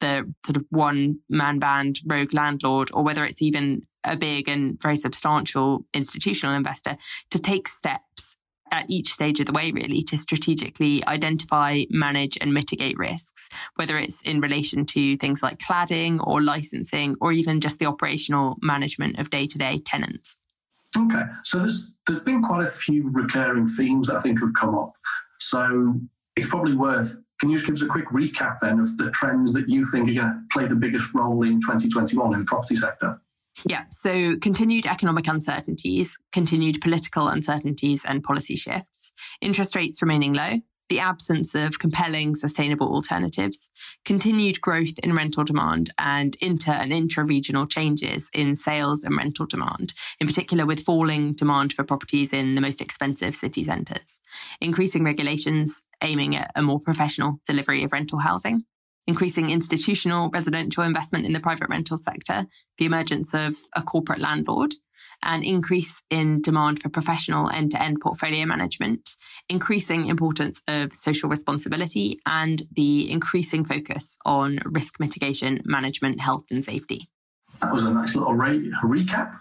the 0.00 0.32
sort 0.44 0.56
of 0.56 0.64
one 0.70 1.20
man 1.30 1.58
band 1.58 2.00
rogue 2.06 2.34
landlord 2.34 2.90
or 2.92 3.02
whether 3.02 3.24
it's 3.24 3.40
even 3.40 3.82
a 4.06 4.16
big 4.16 4.48
and 4.48 4.80
very 4.80 4.96
substantial 4.96 5.84
institutional 5.92 6.54
investor 6.54 6.96
to 7.30 7.38
take 7.38 7.68
steps 7.68 8.36
at 8.72 8.90
each 8.90 9.12
stage 9.12 9.38
of 9.38 9.46
the 9.46 9.52
way, 9.52 9.70
really, 9.70 10.02
to 10.02 10.18
strategically 10.18 11.04
identify, 11.06 11.84
manage, 11.90 12.36
and 12.40 12.52
mitigate 12.52 12.98
risks, 12.98 13.48
whether 13.76 13.96
it's 13.96 14.20
in 14.22 14.40
relation 14.40 14.84
to 14.84 15.16
things 15.18 15.42
like 15.42 15.58
cladding 15.58 16.18
or 16.26 16.42
licensing, 16.42 17.16
or 17.20 17.32
even 17.32 17.60
just 17.60 17.78
the 17.78 17.86
operational 17.86 18.56
management 18.62 19.18
of 19.18 19.30
day 19.30 19.46
to 19.46 19.58
day 19.58 19.78
tenants. 19.78 20.36
Okay, 20.96 21.22
so 21.44 21.58
there's, 21.58 21.92
there's 22.06 22.20
been 22.20 22.42
quite 22.42 22.62
a 22.62 22.70
few 22.70 23.08
recurring 23.10 23.68
themes 23.68 24.08
that 24.08 24.16
I 24.16 24.20
think 24.20 24.40
have 24.40 24.54
come 24.54 24.74
up. 24.74 24.94
So 25.38 25.94
it's 26.34 26.48
probably 26.48 26.74
worth 26.74 27.20
can 27.38 27.50
you 27.50 27.56
just 27.56 27.66
give 27.66 27.76
us 27.76 27.82
a 27.82 27.86
quick 27.86 28.08
recap 28.08 28.58
then 28.60 28.80
of 28.80 28.96
the 28.96 29.10
trends 29.10 29.52
that 29.52 29.68
you 29.68 29.84
think 29.84 30.08
are 30.08 30.14
going 30.14 30.26
to 30.26 30.42
play 30.50 30.66
the 30.66 30.76
biggest 30.76 31.12
role 31.12 31.42
in 31.42 31.60
2021 31.60 32.32
in 32.32 32.40
the 32.40 32.46
property 32.46 32.76
sector? 32.76 33.20
Yeah, 33.64 33.84
so 33.90 34.36
continued 34.36 34.86
economic 34.86 35.26
uncertainties, 35.28 36.16
continued 36.32 36.80
political 36.80 37.28
uncertainties 37.28 38.02
and 38.04 38.22
policy 38.22 38.56
shifts, 38.56 39.12
interest 39.40 39.74
rates 39.74 40.02
remaining 40.02 40.34
low, 40.34 40.60
the 40.88 41.00
absence 41.00 41.54
of 41.54 41.78
compelling 41.78 42.36
sustainable 42.36 42.92
alternatives, 42.92 43.70
continued 44.04 44.60
growth 44.60 44.98
in 45.02 45.16
rental 45.16 45.42
demand, 45.42 45.90
and 45.98 46.36
inter 46.40 46.72
and 46.72 46.92
intra 46.92 47.24
regional 47.24 47.66
changes 47.66 48.28
in 48.32 48.54
sales 48.54 49.02
and 49.02 49.16
rental 49.16 49.46
demand, 49.46 49.94
in 50.20 50.26
particular 50.26 50.64
with 50.66 50.84
falling 50.84 51.32
demand 51.32 51.72
for 51.72 51.82
properties 51.82 52.32
in 52.32 52.54
the 52.54 52.60
most 52.60 52.80
expensive 52.80 53.34
city 53.34 53.64
centres, 53.64 54.20
increasing 54.60 55.02
regulations 55.02 55.82
aiming 56.02 56.36
at 56.36 56.52
a 56.54 56.62
more 56.62 56.78
professional 56.78 57.40
delivery 57.46 57.82
of 57.82 57.92
rental 57.92 58.18
housing 58.18 58.64
increasing 59.06 59.50
institutional 59.50 60.30
residential 60.30 60.82
investment 60.82 61.26
in 61.26 61.32
the 61.32 61.40
private 61.40 61.68
rental 61.68 61.96
sector, 61.96 62.46
the 62.78 62.86
emergence 62.86 63.34
of 63.34 63.56
a 63.74 63.82
corporate 63.82 64.18
landlord, 64.18 64.74
an 65.22 65.42
increase 65.42 66.02
in 66.10 66.42
demand 66.42 66.80
for 66.80 66.88
professional 66.88 67.48
end 67.50 67.70
to 67.70 67.82
end 67.82 68.00
portfolio 68.00 68.44
management, 68.44 69.10
increasing 69.48 70.06
importance 70.06 70.62
of 70.68 70.92
social 70.92 71.28
responsibility, 71.28 72.18
and 72.26 72.62
the 72.72 73.10
increasing 73.10 73.64
focus 73.64 74.18
on 74.26 74.58
risk 74.64 75.00
mitigation, 75.00 75.62
management, 75.64 76.20
health, 76.20 76.44
and 76.50 76.64
safety. 76.64 77.08
That 77.60 77.72
was 77.72 77.84
a 77.84 77.90
nice 77.90 78.14
little 78.14 78.34
re- 78.34 78.70
recap. 78.84 79.34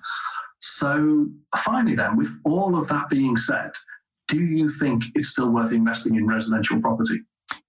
So, 0.61 1.27
finally, 1.57 1.95
then, 1.95 2.15
with 2.15 2.29
all 2.45 2.77
of 2.77 2.87
that 2.87 3.09
being 3.09 3.37
said, 3.37 3.71
do 4.27 4.37
you 4.37 4.69
think 4.69 5.03
it's 5.13 5.29
still 5.29 5.49
worth 5.49 5.71
investing 5.71 6.15
in 6.15 6.25
residential 6.25 6.81
property? 6.81 7.21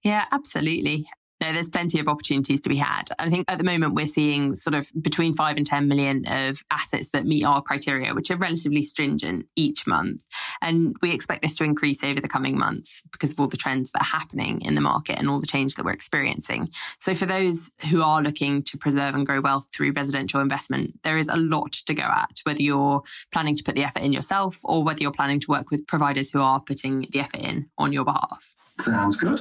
Yeah, 0.03 0.25
absolutely. 0.31 1.07
No, 1.39 1.53
there's 1.53 1.69
plenty 1.69 1.99
of 1.99 2.07
opportunities 2.07 2.61
to 2.61 2.69
be 2.69 2.77
had. 2.77 3.09
I 3.19 3.29
think 3.29 3.45
at 3.47 3.59
the 3.59 3.63
moment 3.63 3.93
we're 3.93 4.07
seeing 4.07 4.55
sort 4.55 4.73
of 4.73 4.91
between 4.99 5.33
five 5.33 5.57
and 5.57 5.67
10 5.67 5.87
million 5.87 6.25
of 6.27 6.63
assets 6.71 7.09
that 7.09 7.25
meet 7.25 7.43
our 7.43 7.61
criteria, 7.61 8.15
which 8.15 8.31
are 8.31 8.37
relatively 8.37 8.81
stringent 8.81 9.45
each 9.55 9.85
month. 9.85 10.21
And 10.61 10.95
we 11.01 11.11
expect 11.11 11.43
this 11.43 11.55
to 11.57 11.63
increase 11.63 12.03
over 12.03 12.19
the 12.19 12.27
coming 12.27 12.57
months 12.57 13.03
because 13.11 13.31
of 13.31 13.39
all 13.39 13.47
the 13.47 13.57
trends 13.57 13.91
that 13.91 14.01
are 14.01 14.19
happening 14.19 14.61
in 14.61 14.73
the 14.73 14.81
market 14.81 15.19
and 15.19 15.29
all 15.29 15.39
the 15.39 15.47
change 15.47 15.75
that 15.75 15.85
we're 15.85 15.91
experiencing. 15.91 16.69
So 16.99 17.13
for 17.13 17.27
those 17.27 17.71
who 17.89 18.01
are 18.01 18.21
looking 18.21 18.63
to 18.63 18.77
preserve 18.77 19.13
and 19.13 19.25
grow 19.25 19.39
wealth 19.39 19.67
through 19.71 19.91
residential 19.91 20.41
investment, 20.41 20.99
there 21.03 21.17
is 21.17 21.27
a 21.27 21.37
lot 21.37 21.73
to 21.73 21.93
go 21.93 22.03
at, 22.03 22.39
whether 22.43 22.61
you're 22.63 23.03
planning 23.31 23.55
to 23.55 23.63
put 23.63 23.75
the 23.75 23.83
effort 23.83 24.01
in 24.01 24.11
yourself 24.11 24.59
or 24.63 24.83
whether 24.83 25.01
you're 25.01 25.11
planning 25.11 25.39
to 25.41 25.51
work 25.51 25.69
with 25.69 25.85
providers 25.85 26.31
who 26.31 26.41
are 26.41 26.59
putting 26.59 27.05
the 27.11 27.19
effort 27.19 27.41
in 27.41 27.69
on 27.77 27.93
your 27.93 28.05
behalf. 28.05 28.55
Sounds 28.79 29.15
good. 29.15 29.39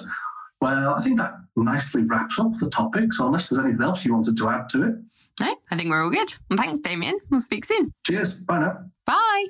Well, 0.61 0.95
I 0.95 1.03
think 1.03 1.19
that 1.19 1.35
nicely 1.55 2.03
wraps 2.05 2.39
up 2.39 2.57
the 2.59 2.71
topic. 2.71 3.13
So, 3.13 3.27
unless 3.27 3.49
there's 3.49 3.65
anything 3.65 3.83
else 3.83 4.05
you 4.05 4.15
wanted 4.15 4.37
to 4.37 4.49
add 4.49 4.69
to 4.71 4.83
it, 4.85 4.95
no, 5.41 5.55
I 5.71 5.77
think 5.77 5.91
we're 5.91 6.03
all 6.03 6.11
good. 6.11 6.33
And 6.51 6.59
thanks, 6.59 6.81
Damien. 6.81 7.19
We'll 7.31 7.41
speak 7.41 7.65
soon. 7.65 7.93
Cheers. 8.07 8.43
Bye 8.43 8.61
now. 8.61 8.79
Bye. 9.05 9.47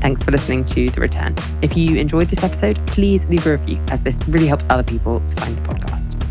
Thanks 0.00 0.22
for 0.22 0.30
listening 0.30 0.64
to 0.66 0.90
The 0.90 1.00
Return. 1.00 1.36
If 1.62 1.76
you 1.76 1.96
enjoyed 1.96 2.28
this 2.28 2.42
episode, 2.42 2.84
please 2.86 3.28
leave 3.28 3.46
a 3.46 3.52
review, 3.52 3.80
as 3.88 4.02
this 4.02 4.18
really 4.26 4.46
helps 4.46 4.66
other 4.70 4.82
people 4.82 5.20
to 5.20 5.36
find 5.36 5.56
the 5.56 5.62
podcast. 5.62 6.29